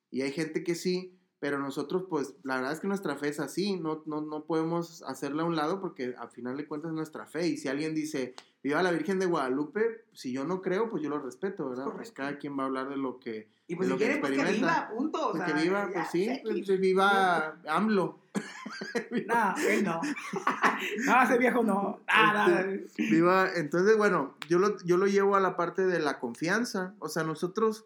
y 0.10 0.22
hay 0.22 0.32
gente 0.32 0.64
que 0.64 0.76
sí, 0.76 1.21
pero 1.42 1.58
nosotros, 1.58 2.04
pues, 2.08 2.36
la 2.44 2.58
verdad 2.58 2.72
es 2.72 2.80
que 2.82 2.88
nuestra 2.88 3.16
fe 3.16 3.30
es 3.30 3.40
así, 3.40 3.76
no, 3.76 4.04
no, 4.06 4.22
no 4.22 4.44
podemos 4.46 5.02
hacerla 5.08 5.42
a 5.42 5.48
un 5.48 5.56
lado 5.56 5.82
porque 5.82 6.14
al 6.16 6.30
final 6.30 6.56
de 6.56 6.68
cuentas 6.68 6.90
es 6.92 6.96
nuestra 6.96 7.26
fe. 7.26 7.48
Y 7.48 7.58
si 7.58 7.68
alguien 7.68 7.96
dice, 7.96 8.36
viva 8.64 8.84
la 8.84 8.92
Virgen 8.92 9.18
de 9.18 9.26
Guadalupe, 9.26 10.06
si 10.14 10.32
yo 10.32 10.46
no 10.46 10.62
creo, 10.62 10.92
pues 10.92 11.02
yo 11.02 11.10
lo 11.10 11.18
respeto, 11.18 11.68
¿verdad? 11.68 11.88
Pues 11.96 12.12
cada 12.12 12.38
quien 12.38 12.60
va 12.60 12.64
a 12.64 12.66
hablar 12.68 12.90
de 12.90 12.98
lo 12.98 13.20
que. 13.20 13.50
Y 13.66 13.76
pues 13.76 13.90
si 13.90 13.96
quiere, 13.96 14.18
pues 14.18 14.34
que 14.34 14.52
viva, 14.54 14.92
punto. 14.96 15.32
Pues 15.32 15.44
que 15.52 15.54
viva, 15.64 15.90
pues 15.92 16.08
sí, 16.12 16.30
pues 16.44 16.80
viva 16.80 17.60
AMLO. 17.68 18.20
no, 19.28 19.56
él 19.68 19.84
no. 19.84 20.00
no, 21.08 21.24
ese 21.24 21.38
viejo 21.40 21.64
no. 21.64 22.02
Nada. 22.06 22.62
Este, 22.70 23.02
viva, 23.02 23.50
entonces, 23.56 23.98
bueno, 23.98 24.36
yo 24.48 24.60
lo, 24.60 24.78
yo 24.84 24.96
lo 24.98 25.08
llevo 25.08 25.36
a 25.36 25.40
la 25.40 25.58
parte 25.58 25.88
de 25.88 26.00
la 26.02 26.20
confianza. 26.20 26.94
O 27.00 27.10
sea, 27.10 27.24
nosotros, 27.24 27.86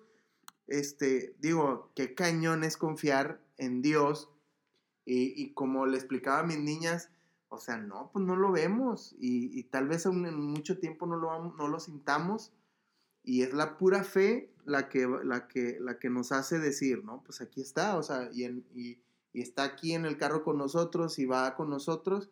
este, 0.68 1.38
digo, 1.40 1.90
qué 1.96 2.14
cañón 2.14 2.66
es 2.66 2.76
confiar 2.76 3.45
en 3.58 3.82
Dios. 3.82 4.30
Y, 5.06 5.34
y 5.42 5.54
como 5.54 5.86
le 5.86 5.98
explicaba 5.98 6.40
a 6.40 6.44
mis 6.44 6.60
niñas, 6.60 7.10
o 7.50 7.58
sea, 7.58 7.78
no, 7.78 8.10
pues 8.12 8.26
no 8.26 8.36
lo 8.36 8.52
vemos 8.52 9.16
y, 9.20 9.58
y 9.58 9.64
tal 9.64 9.88
vez 9.88 10.06
en 10.06 10.36
mucho 10.36 10.80
tiempo 10.80 11.06
no 11.06 11.16
lo, 11.16 11.54
no 11.56 11.68
lo 11.68 11.80
sintamos 11.80 12.52
y 13.24 13.42
es 13.42 13.54
la 13.54 13.78
pura 13.78 14.04
fe 14.04 14.54
la 14.66 14.90
que, 14.90 15.08
la, 15.24 15.48
que, 15.48 15.78
la 15.80 16.00
que 16.00 16.10
nos 16.10 16.32
hace 16.32 16.60
decir, 16.60 17.04
¿no? 17.04 17.24
Pues 17.24 17.42
aquí 17.42 17.62
está, 17.62 17.98
o 17.98 18.04
sea, 18.04 18.30
y, 18.34 18.46
y, 18.46 19.02
y, 19.34 19.42
está 19.42 19.64
aquí 19.64 19.94
en 19.94 20.06
el 20.06 20.18
carro 20.18 20.44
con 20.44 20.58
nosotros 20.58 21.20
y 21.20 21.26
va 21.26 21.56
con 21.56 21.70
nosotros. 21.70 22.30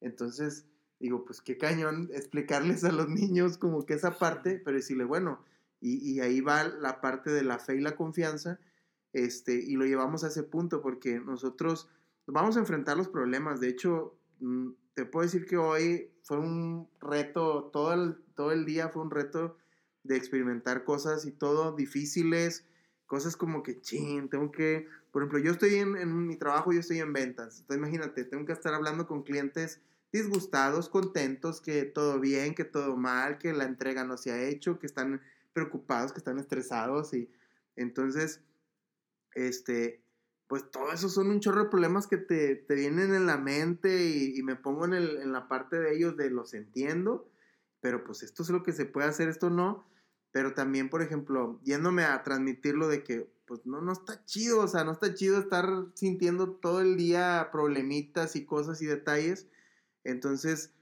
Entonces, 0.00 0.66
digo, 1.00 1.24
pues 1.24 1.40
qué 1.40 1.58
cañón 1.58 2.10
explicarles 2.12 2.84
a 2.84 2.92
los 2.92 3.08
niños 3.08 3.58
como 3.58 3.84
que 3.84 3.94
esa 3.94 4.18
parte, 4.18 4.60
pero 4.64 4.76
decirle, 4.76 5.04
bueno, 5.04 5.44
y, 5.80 5.96
y 5.98 6.20
ahí 6.20 6.40
va 6.40 6.64
la 6.64 7.00
parte 7.00 7.30
de 7.30 7.42
la 7.42 7.58
fe 7.58 7.76
y 7.76 7.80
la 7.80 7.96
confianza, 7.96 8.58
este, 9.24 9.54
y 9.54 9.76
lo 9.76 9.84
llevamos 9.84 10.24
a 10.24 10.28
ese 10.28 10.42
punto 10.42 10.82
porque 10.82 11.20
nosotros 11.20 11.88
vamos 12.26 12.56
a 12.56 12.60
enfrentar 12.60 12.96
los 12.96 13.08
problemas. 13.08 13.60
De 13.60 13.68
hecho, 13.68 14.16
Mm, 14.40 14.70
te 14.94 15.04
puedo 15.04 15.24
decir 15.24 15.46
que 15.46 15.56
hoy 15.56 16.10
fue 16.22 16.38
un 16.38 16.88
reto, 17.00 17.70
todo 17.72 17.92
el, 17.94 18.16
todo 18.34 18.52
el 18.52 18.64
día 18.64 18.88
fue 18.88 19.02
un 19.02 19.10
reto 19.10 19.56
de 20.02 20.16
experimentar 20.16 20.84
cosas 20.84 21.24
y 21.26 21.32
todo 21.32 21.74
difíciles, 21.74 22.66
cosas 23.06 23.36
como 23.36 23.62
que, 23.62 23.80
ching, 23.80 24.28
tengo 24.28 24.52
que, 24.52 24.86
por 25.12 25.22
ejemplo, 25.22 25.38
yo 25.38 25.52
estoy 25.52 25.76
en, 25.76 25.96
en 25.96 26.26
mi 26.26 26.36
trabajo, 26.36 26.72
yo 26.72 26.80
estoy 26.80 26.98
en 27.00 27.12
ventas, 27.12 27.60
entonces 27.60 27.78
imagínate, 27.78 28.24
tengo 28.24 28.44
que 28.46 28.52
estar 28.52 28.74
hablando 28.74 29.06
con 29.06 29.22
clientes 29.22 29.80
disgustados, 30.12 30.88
contentos, 30.88 31.60
que 31.60 31.84
todo 31.84 32.20
bien, 32.20 32.54
que 32.54 32.64
todo 32.64 32.96
mal, 32.96 33.38
que 33.38 33.52
la 33.52 33.64
entrega 33.64 34.04
no 34.04 34.16
se 34.16 34.32
ha 34.32 34.42
hecho, 34.42 34.78
que 34.78 34.86
están 34.86 35.20
preocupados, 35.52 36.12
que 36.12 36.18
están 36.18 36.38
estresados 36.38 37.12
y 37.14 37.30
entonces, 37.74 38.40
este, 39.36 40.02
pues 40.48 40.70
todo 40.70 40.92
eso 40.92 41.08
son 41.08 41.28
un 41.28 41.40
chorro 41.40 41.64
de 41.64 41.70
problemas 41.70 42.06
que 42.06 42.16
te, 42.16 42.56
te 42.56 42.74
vienen 42.74 43.14
en 43.14 43.26
la 43.26 43.36
mente 43.36 44.06
y, 44.06 44.36
y 44.36 44.42
me 44.42 44.56
pongo 44.56 44.86
en, 44.86 44.94
el, 44.94 45.18
en, 45.18 45.32
la 45.32 45.46
parte 45.46 45.78
de 45.78 45.94
ellos 45.94 46.16
de 46.16 46.30
los 46.30 46.54
entiendo, 46.54 47.28
pero 47.80 48.02
pues 48.02 48.22
esto 48.22 48.42
es 48.42 48.48
lo 48.48 48.62
que 48.62 48.72
se 48.72 48.86
puede 48.86 49.08
hacer, 49.08 49.28
esto 49.28 49.50
no. 49.50 49.86
Pero 50.32 50.54
también, 50.54 50.90
por 50.90 51.02
ejemplo, 51.02 51.60
yéndome 51.64 52.04
a 52.04 52.22
transmitirlo 52.22 52.88
de 52.88 53.04
que, 53.04 53.30
pues 53.46 53.64
no, 53.64 53.80
no 53.80 53.92
está 53.92 54.24
chido, 54.24 54.60
o 54.60 54.68
sea, 54.68 54.84
no 54.84 54.92
está 54.92 55.14
chido 55.14 55.38
estar 55.38 55.68
sintiendo 55.94 56.52
todo 56.52 56.80
el 56.80 56.96
día 56.96 57.48
problemitas 57.52 58.36
y 58.36 58.44
cosas 58.44 58.82
y 58.82 58.86
detalles. 58.86 59.48
Entonces, 60.04 60.74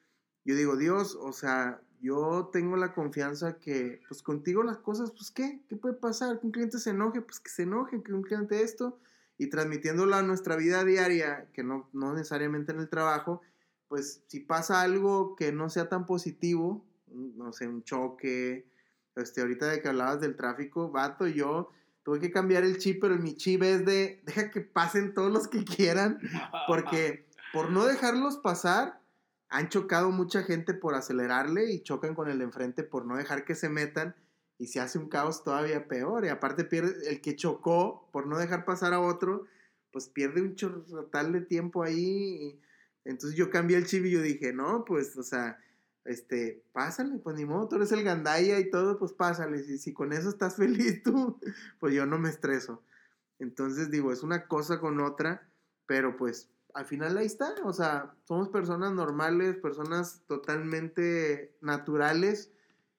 yo 0.44 0.54
digo, 0.56 0.76
Dios, 0.76 1.16
o 1.20 1.32
sea, 1.32 1.82
yo 2.04 2.50
tengo 2.52 2.76
la 2.76 2.92
confianza 2.92 3.58
que, 3.58 4.02
pues 4.06 4.22
contigo 4.22 4.62
las 4.62 4.76
cosas, 4.76 5.10
pues, 5.12 5.30
¿qué? 5.30 5.62
¿Qué 5.68 5.76
puede 5.76 5.94
pasar? 5.94 6.38
Que 6.38 6.46
un 6.46 6.52
cliente 6.52 6.78
se 6.78 6.90
enoje, 6.90 7.22
pues 7.22 7.40
que 7.40 7.50
se 7.50 7.62
enoje, 7.62 8.02
que 8.02 8.12
un 8.12 8.22
cliente 8.22 8.62
esto 8.62 8.98
y 9.38 9.48
transmitiéndolo 9.48 10.14
a 10.14 10.22
nuestra 10.22 10.56
vida 10.56 10.84
diaria, 10.84 11.48
que 11.54 11.64
no, 11.64 11.88
no 11.94 12.12
necesariamente 12.12 12.72
en 12.72 12.80
el 12.80 12.90
trabajo, 12.90 13.40
pues 13.88 14.22
si 14.28 14.40
pasa 14.40 14.82
algo 14.82 15.34
que 15.34 15.50
no 15.50 15.70
sea 15.70 15.88
tan 15.88 16.04
positivo, 16.04 16.84
no 17.06 17.52
sé, 17.52 17.68
un 17.68 17.82
choque, 17.82 18.68
este, 19.16 19.40
ahorita 19.40 19.66
de 19.66 19.80
que 19.80 19.88
hablabas 19.88 20.20
del 20.20 20.36
tráfico, 20.36 20.90
vato, 20.90 21.26
yo 21.26 21.70
tuve 22.02 22.20
que 22.20 22.30
cambiar 22.30 22.64
el 22.64 22.78
chip, 22.78 23.00
pero 23.00 23.16
mi 23.16 23.34
chip 23.34 23.62
es 23.62 23.84
de, 23.86 24.22
deja 24.26 24.50
que 24.50 24.60
pasen 24.60 25.14
todos 25.14 25.32
los 25.32 25.48
que 25.48 25.64
quieran, 25.64 26.18
porque 26.66 27.26
por 27.52 27.70
no 27.70 27.86
dejarlos 27.86 28.36
pasar, 28.36 29.00
han 29.48 29.68
chocado 29.68 30.10
mucha 30.10 30.42
gente 30.42 30.74
por 30.74 30.94
acelerarle 30.94 31.70
y 31.72 31.82
chocan 31.82 32.14
con 32.14 32.28
el 32.28 32.42
enfrente 32.42 32.82
por 32.82 33.06
no 33.06 33.16
dejar 33.16 33.44
que 33.44 33.54
se 33.54 33.68
metan 33.68 34.14
y 34.58 34.68
se 34.68 34.80
hace 34.80 34.98
un 34.98 35.08
caos 35.08 35.44
todavía 35.44 35.88
peor. 35.88 36.24
Y 36.24 36.28
aparte 36.28 36.64
pierde 36.64 37.08
el 37.08 37.20
que 37.20 37.36
chocó 37.36 38.08
por 38.12 38.26
no 38.26 38.38
dejar 38.38 38.64
pasar 38.64 38.92
a 38.94 39.00
otro, 39.00 39.46
pues 39.92 40.08
pierde 40.08 40.42
un 40.42 40.56
total 40.56 41.32
de 41.32 41.40
tiempo 41.40 41.82
ahí. 41.82 42.60
entonces 43.04 43.36
yo 43.36 43.50
cambié 43.50 43.76
el 43.76 43.86
chip 43.86 44.04
y 44.06 44.10
yo 44.12 44.22
dije, 44.22 44.52
no, 44.52 44.84
pues, 44.84 45.16
o 45.16 45.22
sea, 45.22 45.58
este, 46.04 46.62
pásale, 46.72 47.18
pues 47.18 47.36
ni 47.36 47.44
modo, 47.44 47.68
tú 47.68 47.76
eres 47.76 47.92
el 47.92 48.02
gandaya 48.02 48.58
y 48.58 48.70
todo, 48.70 48.98
pues 48.98 49.12
pásale. 49.12 49.62
Si, 49.62 49.78
si 49.78 49.92
con 49.92 50.12
eso 50.12 50.28
estás 50.28 50.56
feliz 50.56 51.02
tú, 51.02 51.38
pues 51.78 51.94
yo 51.94 52.06
no 52.06 52.18
me 52.18 52.28
estreso. 52.28 52.82
Entonces 53.38 53.90
digo, 53.90 54.12
es 54.12 54.22
una 54.22 54.46
cosa 54.46 54.80
con 54.80 55.00
otra, 55.00 55.48
pero 55.86 56.16
pues 56.16 56.50
al 56.74 56.84
final 56.84 57.16
ahí 57.16 57.26
está. 57.26 57.54
O 57.64 57.72
sea, 57.72 58.14
somos 58.24 58.48
personas 58.48 58.92
normales, 58.92 59.56
personas 59.56 60.22
totalmente 60.26 61.56
naturales 61.60 62.52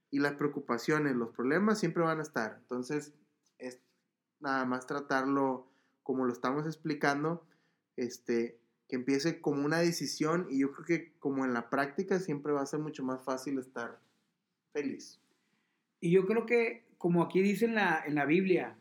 y 0.10 0.20
las 0.20 0.34
preocupaciones, 0.34 1.16
los 1.16 1.30
problemas 1.32 1.80
siempre 1.80 2.04
van 2.04 2.20
a 2.20 2.24
estar. 2.24 2.58
Entonces, 2.62 3.14
es 3.58 3.82
nada 4.40 4.66
más 4.66 4.88
tratarlo 4.88 5.68
como 6.04 6.26
lo 6.26 6.32
estamos 6.32 6.66
explicando, 6.66 7.46
este, 7.98 8.60
que 8.88 8.96
empiece 8.96 9.42
como 9.42 9.66
una 9.66 9.80
decisión 9.80 10.48
y 10.50 10.60
yo 10.60 10.72
creo 10.72 10.86
que 10.86 11.14
como 11.20 11.44
en 11.44 11.54
la 11.54 11.70
práctica 11.70 12.20
siempre 12.20 12.54
va 12.54 12.62
a 12.62 12.66
ser 12.66 12.80
mucho 12.80 13.04
más 13.04 13.24
fácil 13.24 13.60
estar 13.60 14.00
feliz. 14.72 15.20
Y 16.00 16.12
yo 16.12 16.26
creo 16.26 16.46
que, 16.46 16.86
como 16.98 17.24
aquí 17.24 17.42
dice 17.42 17.66
en 17.66 17.76
la, 17.76 18.04
en 18.06 18.16
la 18.16 18.26
Biblia, 18.26 18.78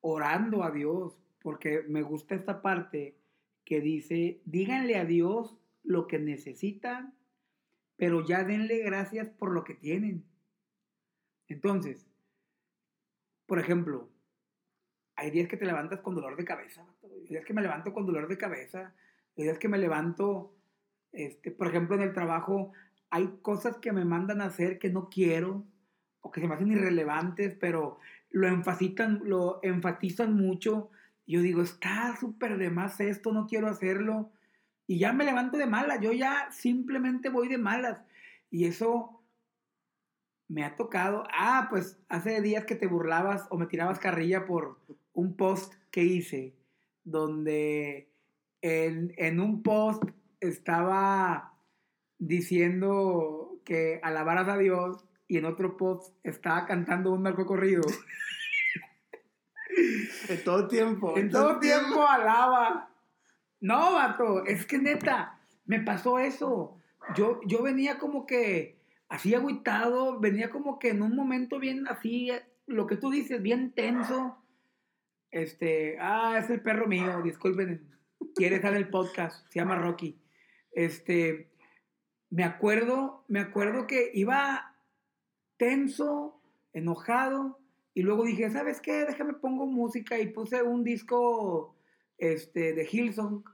orando 0.00 0.62
a 0.62 0.70
Dios, 0.70 1.18
porque 1.42 1.84
me 1.88 2.02
gusta 2.02 2.34
esta 2.34 2.62
parte 2.62 3.16
que 3.64 3.80
dice, 3.80 4.40
díganle 4.44 4.96
a 4.96 5.04
Dios 5.04 5.56
lo 5.82 6.06
que 6.06 6.18
necesitan 6.18 7.14
pero 7.96 8.24
ya 8.24 8.44
denle 8.44 8.78
gracias 8.78 9.28
por 9.28 9.52
lo 9.52 9.64
que 9.64 9.74
tienen. 9.74 10.24
Entonces, 11.48 12.06
por 13.46 13.58
ejemplo, 13.58 14.08
hay 15.16 15.30
días 15.30 15.48
que 15.48 15.56
te 15.56 15.66
levantas 15.66 16.00
con 16.00 16.14
dolor 16.14 16.36
de 16.36 16.44
cabeza, 16.44 16.84
hay 17.02 17.26
días 17.28 17.44
que 17.44 17.54
me 17.54 17.62
levanto 17.62 17.92
con 17.92 18.06
dolor 18.06 18.26
de 18.28 18.38
cabeza, 18.38 18.94
hay 19.36 19.44
días 19.44 19.58
que 19.58 19.68
me 19.68 19.78
levanto, 19.78 20.54
este, 21.12 21.50
por 21.50 21.68
ejemplo, 21.68 21.96
en 21.96 22.02
el 22.02 22.12
trabajo 22.12 22.72
hay 23.10 23.38
cosas 23.42 23.76
que 23.76 23.92
me 23.92 24.04
mandan 24.04 24.40
a 24.40 24.46
hacer 24.46 24.78
que 24.78 24.90
no 24.90 25.08
quiero 25.08 25.64
o 26.20 26.32
que 26.32 26.40
se 26.40 26.48
me 26.48 26.54
hacen 26.54 26.72
irrelevantes, 26.72 27.54
pero 27.54 27.98
lo 28.30 28.48
enfatizan, 28.48 29.20
lo 29.24 29.60
enfatizan 29.62 30.34
mucho. 30.34 30.90
Yo 31.26 31.40
digo, 31.40 31.62
está 31.62 32.16
súper 32.18 32.58
de 32.58 32.70
más 32.70 33.00
esto, 33.00 33.32
no 33.32 33.46
quiero 33.46 33.68
hacerlo 33.68 34.30
y 34.86 34.98
ya 34.98 35.12
me 35.12 35.24
levanto 35.24 35.56
de 35.56 35.66
malas, 35.66 36.00
yo 36.00 36.12
ya 36.12 36.50
simplemente 36.52 37.30
voy 37.30 37.48
de 37.48 37.58
malas. 37.58 38.02
Y 38.50 38.66
eso 38.66 39.22
me 40.48 40.64
ha 40.64 40.76
tocado. 40.76 41.24
Ah, 41.32 41.68
pues 41.70 41.98
hace 42.08 42.40
días 42.42 42.64
que 42.64 42.74
te 42.74 42.86
burlabas 42.86 43.46
o 43.50 43.56
me 43.56 43.66
tirabas 43.66 43.98
carrilla 43.98 44.44
por 44.44 44.78
un 45.12 45.36
post 45.36 45.74
que 45.90 46.04
hice, 46.04 46.54
donde 47.04 48.10
en, 48.60 49.14
en 49.16 49.40
un 49.40 49.62
post 49.62 50.02
estaba 50.40 51.54
diciendo 52.18 53.60
que 53.64 54.00
alabaras 54.02 54.48
a 54.48 54.58
Dios 54.58 55.04
y 55.26 55.38
en 55.38 55.46
otro 55.46 55.76
post 55.78 56.14
estaba 56.22 56.66
cantando 56.66 57.12
un 57.12 57.22
narco 57.22 57.46
corrido. 57.46 57.82
En 60.28 60.44
todo 60.44 60.68
tiempo. 60.68 61.16
En, 61.16 61.30
todo, 61.30 61.58
tiempo 61.58 62.06
alaba 62.06 62.94
no, 63.64 63.94
vato, 63.94 64.44
es 64.44 64.66
que 64.66 64.76
neta, 64.76 65.40
me 65.64 65.80
pasó 65.80 66.18
eso. 66.18 66.76
Yo, 67.16 67.40
yo 67.46 67.62
venía 67.62 67.98
como 67.98 68.26
que 68.26 68.78
así 69.08 69.34
agüitado, 69.34 70.20
venía 70.20 70.50
como 70.50 70.78
que 70.78 70.90
en 70.90 71.00
un 71.00 71.16
momento 71.16 71.58
bien 71.58 71.88
así, 71.88 72.30
lo 72.66 72.86
que 72.86 72.98
tú 72.98 73.10
dices, 73.10 73.40
bien 73.40 73.72
tenso. 73.72 74.36
Este, 75.30 75.96
ah, 75.98 76.36
es 76.38 76.50
el 76.50 76.60
perro 76.60 76.86
mío, 76.86 77.22
disculpen, 77.22 77.90
quiere 78.34 78.56
estar 78.56 78.72
en 78.72 78.80
el 78.80 78.90
podcast, 78.90 79.50
se 79.50 79.60
llama 79.60 79.76
Rocky. 79.76 80.20
Este, 80.72 81.50
me 82.28 82.44
acuerdo, 82.44 83.24
me 83.28 83.40
acuerdo 83.40 83.86
que 83.86 84.10
iba 84.12 84.76
tenso, 85.56 86.38
enojado, 86.74 87.58
y 87.94 88.02
luego 88.02 88.24
dije, 88.24 88.50
¿sabes 88.50 88.80
qué? 88.80 89.04
Déjame 89.04 89.34
pongo 89.34 89.66
música 89.66 90.18
y 90.18 90.26
puse 90.26 90.62
un 90.62 90.82
disco 90.82 91.76
este, 92.18 92.72
de 92.72 92.88
Hillsong 92.90 93.44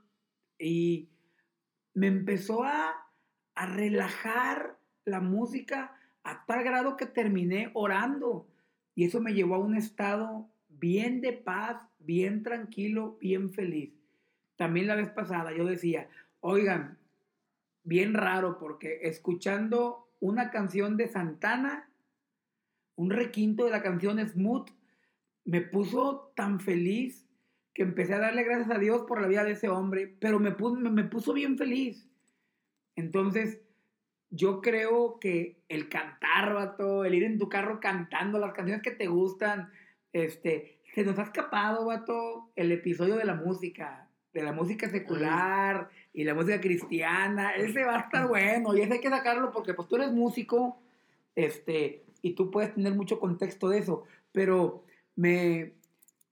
y 0.58 1.10
me 1.92 2.06
empezó 2.06 2.64
a, 2.64 2.94
a 3.54 3.66
relajar 3.66 4.78
la 5.04 5.20
música 5.20 5.94
a 6.22 6.46
tal 6.46 6.64
grado 6.64 6.96
que 6.96 7.04
terminé 7.04 7.70
orando. 7.74 8.48
Y 8.94 9.04
eso 9.04 9.20
me 9.20 9.34
llevó 9.34 9.56
a 9.56 9.58
un 9.58 9.76
estado 9.76 10.48
bien 10.68 11.20
de 11.20 11.34
paz, 11.34 11.76
bien 11.98 12.42
tranquilo, 12.42 13.18
bien 13.20 13.52
feliz. 13.52 13.92
También 14.56 14.86
la 14.86 14.94
vez 14.94 15.10
pasada 15.10 15.52
yo 15.52 15.66
decía, 15.66 16.08
oigan, 16.40 16.98
bien 17.82 18.14
raro 18.14 18.58
porque 18.58 19.00
escuchando 19.02 20.08
una 20.18 20.50
canción 20.50 20.96
de 20.96 21.08
Santana, 21.08 21.89
un 23.00 23.08
requinto 23.08 23.64
de 23.64 23.70
la 23.70 23.82
canción 23.82 24.18
Smooth, 24.28 24.68
me 25.46 25.62
puso 25.62 26.32
tan 26.36 26.60
feliz 26.60 27.26
que 27.72 27.82
empecé 27.82 28.12
a 28.12 28.18
darle 28.18 28.44
gracias 28.44 28.70
a 28.70 28.78
Dios 28.78 29.04
por 29.08 29.22
la 29.22 29.26
vida 29.26 29.42
de 29.42 29.52
ese 29.52 29.70
hombre, 29.70 30.06
pero 30.20 30.38
me 30.38 30.50
puso, 30.50 30.74
me, 30.74 31.04
puso 31.04 31.32
bien 31.32 31.56
feliz. 31.56 32.06
Entonces, 32.96 33.58
yo 34.28 34.60
creo 34.60 35.18
que 35.18 35.62
el 35.70 35.88
cantar, 35.88 36.52
vato, 36.52 37.06
el 37.06 37.14
ir 37.14 37.24
en 37.24 37.38
tu 37.38 37.48
carro 37.48 37.80
cantando 37.80 38.38
las 38.38 38.52
canciones 38.52 38.82
que 38.82 38.90
te 38.90 39.06
gustan, 39.06 39.70
este, 40.12 40.82
se 40.94 41.02
nos 41.02 41.18
ha 41.18 41.22
escapado, 41.22 41.86
vato, 41.86 42.50
el 42.54 42.70
episodio 42.70 43.16
de 43.16 43.24
la 43.24 43.34
música, 43.34 44.10
de 44.34 44.42
la 44.42 44.52
música 44.52 44.90
secular 44.90 45.88
y 46.12 46.24
la 46.24 46.34
música 46.34 46.60
cristiana, 46.60 47.54
ese 47.54 47.82
va 47.82 47.96
a 47.96 48.00
estar 48.00 48.28
bueno 48.28 48.76
y 48.76 48.82
ese 48.82 48.92
hay 48.92 49.00
que 49.00 49.08
sacarlo 49.08 49.52
porque 49.52 49.72
pues 49.72 49.88
tú 49.88 49.96
eres 49.96 50.12
músico, 50.12 50.82
este, 51.34 52.04
y 52.22 52.34
tú 52.34 52.50
puedes 52.50 52.74
tener 52.74 52.94
mucho 52.94 53.18
contexto 53.20 53.68
de 53.68 53.78
eso, 53.78 54.04
pero 54.32 54.84
me, 55.16 55.74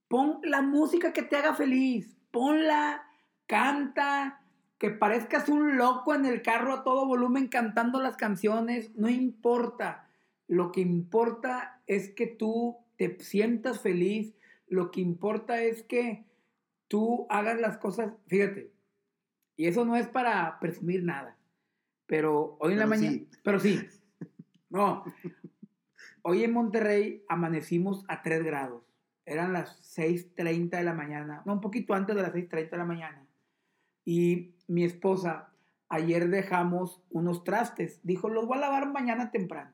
Pon 0.09 0.40
la 0.42 0.62
música 0.62 1.12
que 1.12 1.22
te 1.22 1.37
haga 1.37 1.55
feliz. 1.55 2.16
Ponla, 2.31 3.07
canta, 3.46 4.42
que 4.79 4.90
parezcas 4.90 5.48
un 5.48 5.77
loco 5.77 6.14
en 6.14 6.24
el 6.24 6.42
carro 6.42 6.72
a 6.72 6.83
todo 6.83 7.07
volumen 7.07 7.48
cantando 7.48 8.01
las 8.01 8.16
canciones. 8.16 8.94
No 8.96 9.09
importa. 9.11 10.09
Lo 10.46 10.72
que 10.72 10.81
importa 10.81 11.83
es 11.87 12.11
que 12.11 12.27
tú 12.27 12.79
te 12.96 13.18
sientas 13.20 13.81
feliz. 13.81 14.35
Lo 14.66 14.90
que 14.90 15.03
importa 15.03 15.62
es 15.62 15.83
que 15.83 16.24
tú 16.88 17.27
hagas 17.29 17.61
las 17.61 17.77
cosas. 17.77 18.14
Fíjate, 18.29 18.72
Y 19.57 19.66
eso 19.66 19.85
no 19.85 19.94
es 19.94 20.09
para 20.09 20.59
presumir 20.59 21.05
nada. 21.05 21.37
Pero 22.07 22.57
hoy 22.61 22.72
en 22.72 22.79
la 22.79 22.87
mañana. 22.87 23.12
sí. 23.12 23.29
Pero 23.42 23.61
sí. 23.61 23.79
No. 24.70 25.05
Hoy 26.31 26.45
en 26.45 26.53
Monterrey 26.53 27.25
amanecimos 27.27 28.05
a 28.07 28.21
3 28.21 28.45
grados. 28.45 28.83
Eran 29.25 29.55
las 29.55 29.79
6:30 29.81 30.77
de 30.77 30.85
la 30.85 30.93
mañana. 30.93 31.43
Un 31.47 31.62
poquito 31.62 31.95
antes 31.95 32.14
de 32.14 32.21
las 32.21 32.35
6:30 32.35 32.73
de 32.73 32.77
la 32.77 32.85
mañana. 32.85 33.27
Y 34.05 34.55
mi 34.67 34.85
esposa, 34.85 35.55
ayer 35.88 36.29
dejamos 36.29 37.03
unos 37.09 37.45
trastes. 37.45 38.01
Dijo, 38.03 38.29
los 38.29 38.47
voy 38.47 38.59
a 38.59 38.61
lavar 38.61 38.93
mañana 38.93 39.31
temprano. 39.31 39.73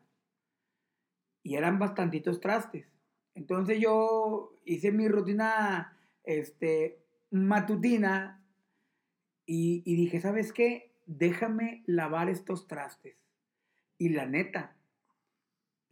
Y 1.43 1.57
eran 1.57 1.81
bastantitos 1.81 2.38
trastes. 2.38 2.87
Entonces 3.35 3.81
yo 3.81 4.55
hice 4.64 4.93
mi 4.93 5.09
rutina 5.09 5.99
este, 6.23 7.03
matutina 7.33 8.45
y, 9.45 9.83
y 9.85 9.97
dije, 9.97 10.21
¿sabes 10.21 10.53
qué? 10.53 10.95
Déjame 11.07 11.83
lavar 11.87 12.29
estos 12.29 12.69
trastes. 12.69 13.17
Y 13.99 14.11
la 14.11 14.27
neta, 14.27 14.77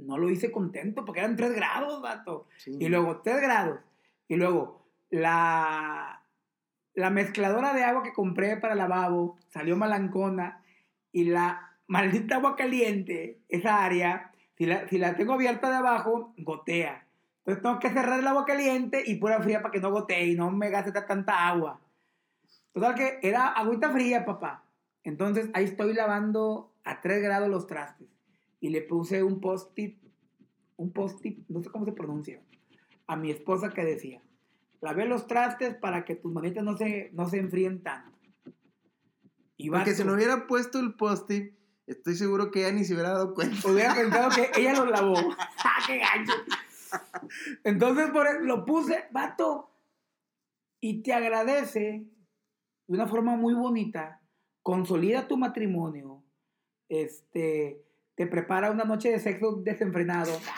no 0.02 0.18
lo 0.18 0.30
hice 0.30 0.52
contento 0.52 1.04
porque 1.04 1.20
eran 1.20 1.36
3 1.36 1.54
grados, 1.54 2.00
vato. 2.02 2.46
Sí. 2.58 2.76
Y 2.78 2.88
luego 2.88 3.20
3 3.20 3.40
grados. 3.40 3.80
Y 4.28 4.36
luego 4.36 4.86
la, 5.10 6.22
la 6.94 7.10
mezcladora 7.10 7.74
de 7.74 7.84
agua 7.84 8.02
que 8.02 8.12
compré 8.12 8.56
para 8.56 8.74
lavabo 8.74 9.38
salió 9.48 9.76
malancona. 9.76 10.62
Y 11.12 11.24
la 11.24 11.72
maldita 11.86 12.36
agua 12.36 12.56
caliente, 12.56 13.40
esa 13.48 13.84
área, 13.84 14.32
si 14.56 14.66
la, 14.66 14.88
si 14.88 14.98
la 14.98 15.14
tengo 15.14 15.34
abierta 15.34 15.70
de 15.70 15.76
abajo, 15.76 16.34
gotea. 16.38 17.06
Entonces 17.38 17.62
tengo 17.62 17.78
que 17.78 17.90
cerrar 17.90 18.20
el 18.20 18.26
agua 18.26 18.44
caliente 18.44 19.02
y 19.04 19.16
pura 19.16 19.40
fría 19.40 19.60
para 19.60 19.72
que 19.72 19.80
no 19.80 19.90
gotee 19.90 20.26
y 20.26 20.34
no 20.34 20.50
me 20.50 20.70
gaste 20.70 20.92
tanta 20.92 21.48
agua. 21.48 21.80
Total 22.72 22.94
que 22.94 23.18
era 23.22 23.48
agüita 23.48 23.90
fría, 23.90 24.24
papá. 24.24 24.64
Entonces 25.04 25.50
ahí 25.52 25.64
estoy 25.64 25.92
lavando 25.92 26.72
a 26.84 27.00
3 27.00 27.22
grados 27.22 27.48
los 27.48 27.66
trastes. 27.66 28.08
Y 28.62 28.70
le 28.70 28.80
puse 28.80 29.22
un 29.22 29.40
post-it, 29.40 29.98
un 30.76 30.92
post-it, 30.92 31.44
no 31.48 31.62
sé 31.62 31.68
cómo 31.68 31.84
se 31.84 31.92
pronuncia, 31.92 32.40
a 33.08 33.16
mi 33.16 33.30
esposa 33.30 33.70
que 33.70 33.84
decía, 33.84 34.22
lavé 34.80 35.04
los 35.04 35.26
trastes 35.26 35.74
para 35.74 36.04
que 36.04 36.14
tus 36.14 36.32
manitas 36.32 36.62
no 36.62 36.76
se, 36.76 37.10
no 37.12 37.28
se 37.28 37.38
enfríen 37.38 37.82
tanto. 37.82 38.16
Y 39.56 39.68
Porque 39.68 39.94
si 39.94 40.04
no 40.04 40.14
hubiera 40.14 40.46
puesto 40.46 40.78
el 40.78 40.94
post-it, 40.94 41.54
estoy 41.86 42.14
seguro 42.14 42.52
que 42.52 42.60
ella 42.60 42.72
ni 42.72 42.84
se 42.84 42.94
hubiera 42.94 43.10
dado 43.10 43.34
cuenta. 43.34 43.68
hubiera 43.68 43.94
pensado 43.94 44.30
que 44.30 44.60
ella 44.60 44.74
los 44.74 44.88
lavó. 44.88 45.16
¡Ah, 45.38 45.78
qué 45.86 45.98
gancho! 45.98 46.32
Entonces 47.64 48.10
por 48.10 48.26
eso 48.28 48.40
lo 48.40 48.64
puse, 48.64 49.04
vato, 49.10 49.70
y 50.80 51.02
te 51.02 51.12
agradece 51.12 52.06
de 52.86 52.94
una 52.94 53.06
forma 53.06 53.36
muy 53.36 53.54
bonita, 53.54 54.20
consolida 54.62 55.28
tu 55.28 55.36
matrimonio, 55.36 56.22
este, 56.88 57.84
te 58.14 58.26
prepara 58.26 58.70
una 58.70 58.84
noche 58.84 59.10
de 59.10 59.18
sexo 59.20 59.56
desenfrenado. 59.62 60.32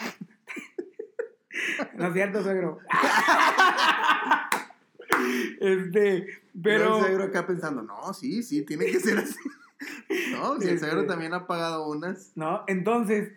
No 1.95 2.09
es 2.09 2.13
cierto, 2.15 2.43
suegro. 2.43 2.79
Este, 5.61 6.27
pero... 6.61 6.97
El 6.99 7.03
suegro 7.05 7.25
acá 7.25 7.47
pensando, 7.47 7.83
no, 7.83 8.13
sí, 8.13 8.43
sí, 8.43 8.65
tiene 8.65 8.87
que 8.87 9.01
ser 9.01 9.19
así. 9.19 9.39
No, 10.33 10.59
si 10.61 10.69
el 10.69 10.75
Este- 10.75 10.87
suegro 10.87 11.07
también 11.07 11.35
ha 11.35 11.47
pagado 11.47 11.89
unas. 11.89 12.33
¿no? 12.37 12.65
Entonces, 12.67 13.33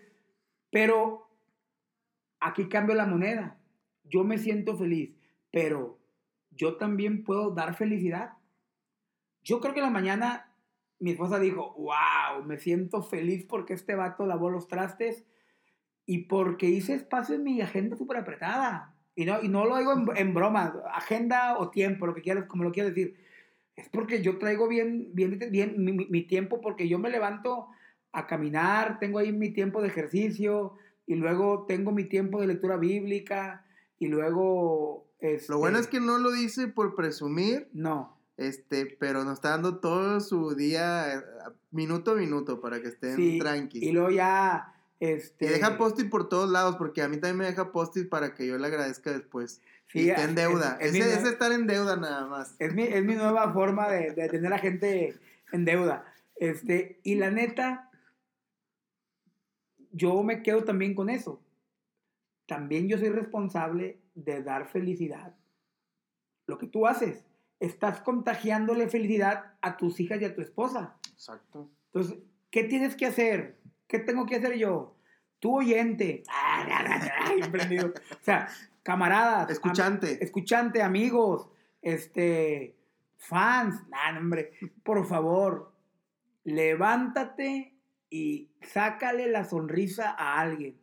pero 0.72 1.30
aquí 2.40 2.70
cambio 2.70 2.96
la 2.96 3.06
moneda. 3.06 3.58
Yo 4.04 4.24
me 4.24 4.38
siento 4.38 4.78
feliz, 4.78 5.12
pero 5.52 6.00
yo 6.52 6.78
también 6.78 7.24
puedo 7.24 7.52
dar 7.52 7.76
felicidad. 7.76 8.34
Yo 9.44 9.60
creo 9.60 9.74
que 9.74 9.80
en 9.80 9.86
la 9.88 9.92
mañana 9.92 10.47
mi 11.00 11.12
esposa 11.12 11.40
dijo, 11.40 11.76
wow, 11.78 12.44
me 12.46 12.58
siento 12.58 13.04
feliz 13.04 13.46
porque 13.46 13.74
este 13.74 13.96
vato 13.96 14.26
lavó 14.26 14.50
los 14.50 14.68
trastes 14.68 15.26
y 16.06 16.20
porque 16.26 16.68
hice 16.68 16.94
espacio 16.94 17.36
en 17.36 17.44
mi 17.44 17.62
agenda 17.62 17.96
súper 17.96 18.18
apretada. 18.18 18.96
Y 19.16 19.26
no, 19.26 19.42
y 19.42 19.50
no 19.50 19.66
lo 19.66 19.78
digo 19.78 19.94
en, 19.94 20.08
en 20.16 20.34
broma, 20.34 20.82
agenda 20.94 21.58
o 21.58 21.70
tiempo, 21.70 22.06
lo 22.06 22.14
que 22.14 22.22
quieras, 22.22 22.46
como 22.46 22.64
lo 22.64 22.72
quieras 22.72 22.94
decir. 22.94 23.18
Es 23.76 23.90
porque 23.90 24.24
yo 24.24 24.40
traigo 24.40 24.68
bien, 24.68 25.10
bien, 25.14 25.38
bien 25.52 25.76
mi, 25.78 26.22
tiempo, 26.24 26.62
porque 26.62 26.90
yo 26.90 26.98
me 26.98 27.12
levanto 27.12 27.68
a 28.12 28.26
caminar, 28.26 28.98
tengo 29.00 29.20
ahí 29.20 29.32
mi 29.32 29.52
tiempo 29.52 29.82
de 29.82 29.90
ejercicio, 29.90 30.74
y 31.06 31.16
luego 31.16 31.66
tengo 31.68 31.92
mi 31.92 32.06
tiempo 32.06 32.42
de 32.42 32.48
lectura 32.48 32.78
bíblica, 32.78 33.66
y 34.00 34.08
luego... 34.08 35.12
Este, 35.20 35.52
Lo 35.52 35.60
bueno 35.60 35.78
es 35.78 35.88
que 35.88 36.00
no 36.00 36.18
lo 36.18 36.32
dice 36.32 36.68
por 36.68 36.96
presumir, 36.96 37.70
No, 37.72 38.17
este, 38.38 38.86
pero 39.00 39.24
nos 39.24 39.34
está 39.34 39.50
dando 39.50 39.80
todo 39.80 40.20
su 40.22 40.56
día, 40.56 41.14
eh, 41.16 41.22
minuto 41.72 42.12
a 42.12 42.16
minuto, 42.16 42.62
para 42.62 42.82
que 42.82 42.88
estén 42.90 43.16
sí, 43.16 43.40
tranquilos. 43.40 43.88
y 43.90 43.92
luego 43.92 44.10
ya... 44.12 44.74
Este, 45.00 45.46
Y 45.46 45.50
deja 45.50 45.78
post-it 45.78 46.10
por 46.10 46.28
todos 46.28 46.50
lados, 46.50 46.76
porque 46.78 47.04
a 47.04 47.08
mí 47.08 47.18
también 47.18 47.38
me 47.38 47.46
deja 47.46 47.72
post-it 47.72 48.10
para 48.10 48.34
que 48.34 48.48
yo 48.48 48.58
le 48.58 48.66
agradezca 48.66 49.12
después. 49.12 49.62
sí, 49.88 50.00
y 50.06 50.10
esté 50.10 50.24
en 50.24 50.34
deuda. 50.34 50.78
es- 50.82 50.96
es 50.96 51.06
ese, 51.06 51.30
estar 51.30 51.52
en 51.52 51.68
deuda 51.68 51.96
nada 51.98 52.26
más. 52.26 52.56
Es 52.58 52.74
mi, 52.74 52.82
es 52.84 53.04
mi 53.06 53.14
nueva 53.14 53.54
forma 53.54 53.90
de, 53.90 54.14
de 54.14 54.28
tener 54.30 54.52
a 54.54 54.58
gente 54.58 55.16
en 55.52 55.66
deuda. 55.66 56.04
Este, 56.36 57.00
y 57.04 57.14
la 57.16 57.30
neta, 57.30 57.92
yo 59.92 60.24
me 60.24 60.42
quedo 60.44 60.64
también 60.64 60.96
con 60.96 61.10
eso. 61.10 61.42
También 62.48 62.88
yo 62.88 62.98
soy 62.98 63.10
responsable 63.10 64.00
de 64.16 64.42
dar 64.42 64.68
felicidad. 64.68 65.36
Lo 66.48 66.58
que 66.58 66.66
tú 66.68 66.88
haces, 66.88 67.24
estás 67.60 68.02
contagiándole 68.02 68.88
felicidad 68.90 69.54
a 69.62 69.78
tus 69.78 70.00
hijas 70.00 70.22
y 70.22 70.26
a 70.26 70.34
tu 70.36 70.42
esposa. 70.42 70.96
Exacto. 71.12 71.70
Entonces, 71.88 72.20
¿qué 72.52 72.64
tienes 72.64 72.96
que 72.96 73.06
hacer? 73.08 73.60
¿Qué 73.88 74.00
tengo 74.00 74.26
que 74.26 74.36
hacer 74.36 74.56
yo? 74.58 74.96
Tu 75.40 75.56
oyente. 75.56 76.24
Bien 77.36 77.52
prendido. 77.52 77.88
O 77.88 78.24
sea, 78.24 78.48
camaradas. 78.84 79.46
am- 79.46 79.52
Escuchante. 79.52 80.24
escuchante, 80.24 80.82
amigos, 80.82 81.50
este, 81.82 82.76
fans, 83.18 83.88
nah, 83.90 84.12
no, 84.14 84.20
hombre, 84.20 84.52
por 84.84 85.06
favor, 85.06 85.72
levántate 86.44 87.76
y 88.10 88.50
sácale 88.62 89.28
la 89.28 89.44
sonrisa 89.46 90.16
a 90.18 90.40
alguien, 90.40 90.80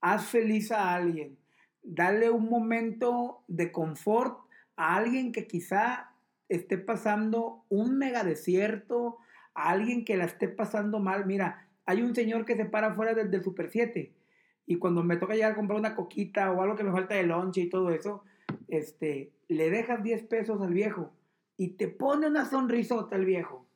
haz 0.00 0.26
feliz 0.26 0.70
a 0.72 0.94
alguien, 0.94 1.36
dale 1.82 2.30
un 2.30 2.48
momento 2.48 3.42
de 3.48 3.70
confort 3.72 4.38
a 4.76 4.96
alguien 4.96 5.32
que 5.32 5.46
quizá 5.46 6.07
esté 6.48 6.78
pasando 6.78 7.64
un 7.68 7.98
mega 7.98 8.24
desierto, 8.24 9.18
a 9.54 9.70
alguien 9.70 10.04
que 10.04 10.16
la 10.16 10.24
esté 10.24 10.48
pasando 10.48 11.00
mal. 11.00 11.26
Mira, 11.26 11.66
hay 11.84 12.02
un 12.02 12.14
señor 12.14 12.44
que 12.44 12.56
se 12.56 12.64
para 12.64 12.94
fuera 12.94 13.14
del, 13.14 13.30
del 13.30 13.42
Super 13.42 13.70
7 13.70 14.12
y 14.66 14.76
cuando 14.76 15.02
me 15.02 15.16
toca 15.16 15.34
llegar 15.34 15.52
a 15.52 15.56
comprar 15.56 15.78
una 15.78 15.96
coquita 15.96 16.52
o 16.52 16.60
algo 16.62 16.76
que 16.76 16.84
me 16.84 16.92
falta 16.92 17.14
de 17.14 17.22
lonche 17.22 17.62
y 17.62 17.70
todo 17.70 17.90
eso, 17.90 18.22
este, 18.68 19.32
le 19.48 19.70
dejas 19.70 20.02
10 20.02 20.24
pesos 20.24 20.60
al 20.60 20.74
viejo 20.74 21.12
y 21.56 21.70
te 21.70 21.88
pone 21.88 22.26
una 22.26 22.44
sonrisota 22.44 23.16
el 23.16 23.24
viejo. 23.24 23.66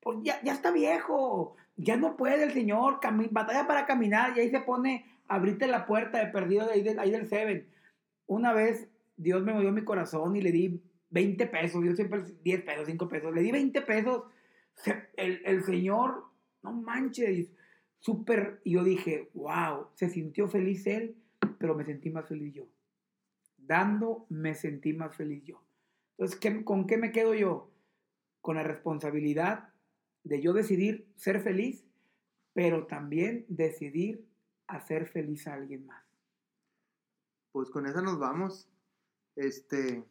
Pues 0.00 0.18
ya, 0.22 0.40
ya 0.42 0.52
está 0.52 0.70
viejo, 0.70 1.56
ya 1.76 1.96
no 1.96 2.16
puede 2.16 2.44
el 2.44 2.52
señor, 2.52 3.00
batalla 3.30 3.66
para 3.66 3.86
caminar 3.86 4.36
y 4.36 4.40
ahí 4.40 4.50
se 4.50 4.60
pone 4.60 5.04
abrirte 5.26 5.66
la 5.66 5.86
puerta 5.86 6.18
de 6.18 6.26
perdido 6.26 6.66
de 6.66 6.74
ahí 6.74 6.82
del, 6.82 6.98
ahí 6.98 7.10
del 7.10 7.26
Seven. 7.26 7.66
Una 8.26 8.52
vez 8.52 8.88
Dios 9.16 9.42
me 9.42 9.52
movió 9.52 9.72
mi 9.72 9.84
corazón 9.84 10.36
y 10.36 10.42
le 10.42 10.52
di 10.52 10.80
20 11.14 11.46
pesos, 11.46 11.84
yo 11.84 11.94
siempre 11.94 12.22
10 12.42 12.62
pesos, 12.62 12.86
5 12.86 13.08
pesos, 13.08 13.32
le 13.32 13.40
di 13.40 13.52
20 13.52 13.80
pesos, 13.82 14.24
el, 15.16 15.40
el 15.44 15.62
señor, 15.62 16.24
no 16.62 16.72
manches, 16.72 17.52
súper, 18.00 18.60
y 18.64 18.72
yo 18.72 18.82
dije, 18.82 19.30
wow, 19.34 19.86
se 19.94 20.08
sintió 20.08 20.48
feliz 20.48 20.86
él, 20.88 21.16
pero 21.58 21.76
me 21.76 21.84
sentí 21.84 22.10
más 22.10 22.26
feliz 22.28 22.52
yo. 22.52 22.66
Dando, 23.56 24.26
me 24.28 24.54
sentí 24.54 24.92
más 24.92 25.16
feliz 25.16 25.44
yo. 25.44 25.62
Entonces, 26.18 26.38
¿qué- 26.38 26.64
¿con 26.64 26.86
qué 26.86 26.96
me 26.98 27.12
quedo 27.12 27.32
yo? 27.34 27.70
Con 28.40 28.56
la 28.56 28.62
responsabilidad 28.64 29.68
de 30.24 30.42
yo 30.42 30.52
decidir 30.52 31.06
ser 31.16 31.40
feliz, 31.40 31.86
pero 32.52 32.86
también 32.86 33.46
decidir 33.48 34.26
hacer 34.66 35.06
feliz 35.06 35.46
a 35.46 35.54
alguien 35.54 35.86
más. 35.86 36.04
Pues 37.52 37.70
con 37.70 37.86
esa 37.86 38.02
nos 38.02 38.18
vamos. 38.18 38.68
Este, 39.36 40.04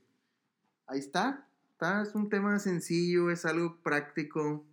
ahí 0.88 1.00
está. 1.00 1.48
está. 1.72 2.02
Es 2.02 2.16
un 2.16 2.30
tema 2.30 2.58
sencillo, 2.60 3.30
es 3.30 3.46
algo 3.46 3.78
práctico, 3.82 4.66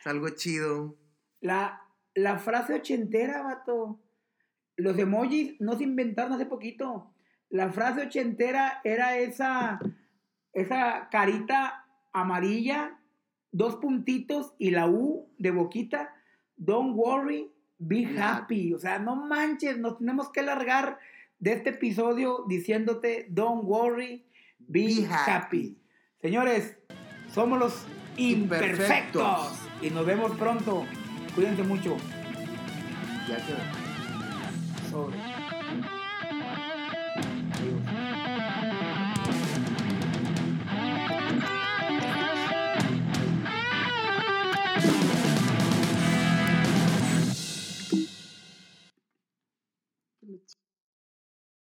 es 0.00 0.06
algo 0.06 0.28
chido. 0.30 0.96
La, 1.40 1.82
la 2.14 2.38
frase 2.38 2.74
ochentera, 2.74 3.42
vato. 3.42 4.00
Los 4.76 4.98
emojis 4.98 5.60
no 5.60 5.76
se 5.76 5.84
inventaron 5.84 6.32
hace 6.32 6.46
poquito. 6.46 7.12
La 7.50 7.70
frase 7.70 8.06
ochentera 8.06 8.80
era 8.84 9.18
esa, 9.18 9.78
esa 10.52 11.08
carita 11.10 11.86
amarilla, 12.12 12.98
dos 13.52 13.76
puntitos 13.76 14.54
y 14.58 14.70
la 14.70 14.88
U 14.88 15.28
de 15.38 15.50
boquita. 15.50 16.14
Don't 16.56 16.96
worry, 16.96 17.52
be 17.78 18.06
Be 18.06 18.18
happy. 18.18 18.74
O 18.74 18.78
sea, 18.78 18.98
no 18.98 19.16
manches, 19.16 19.78
nos 19.78 19.98
tenemos 19.98 20.30
que 20.30 20.42
largar 20.42 20.98
de 21.38 21.52
este 21.52 21.70
episodio 21.70 22.44
diciéndote, 22.48 23.26
don't 23.30 23.64
worry, 23.64 24.24
be, 24.68 24.86
Be 24.86 25.06
happy. 25.06 25.30
happy. 25.30 25.78
Señores, 26.20 26.78
somos 27.32 27.58
los 27.58 27.86
imperfectos. 28.16 29.52
Y 29.82 29.90
nos 29.90 30.06
vemos 30.06 30.32
pronto. 30.36 30.84
Cuídense 31.34 31.62
mucho. 31.62 31.96
Ya 33.28 33.36
quedó. 33.36 33.58
Sobre. 34.90 35.33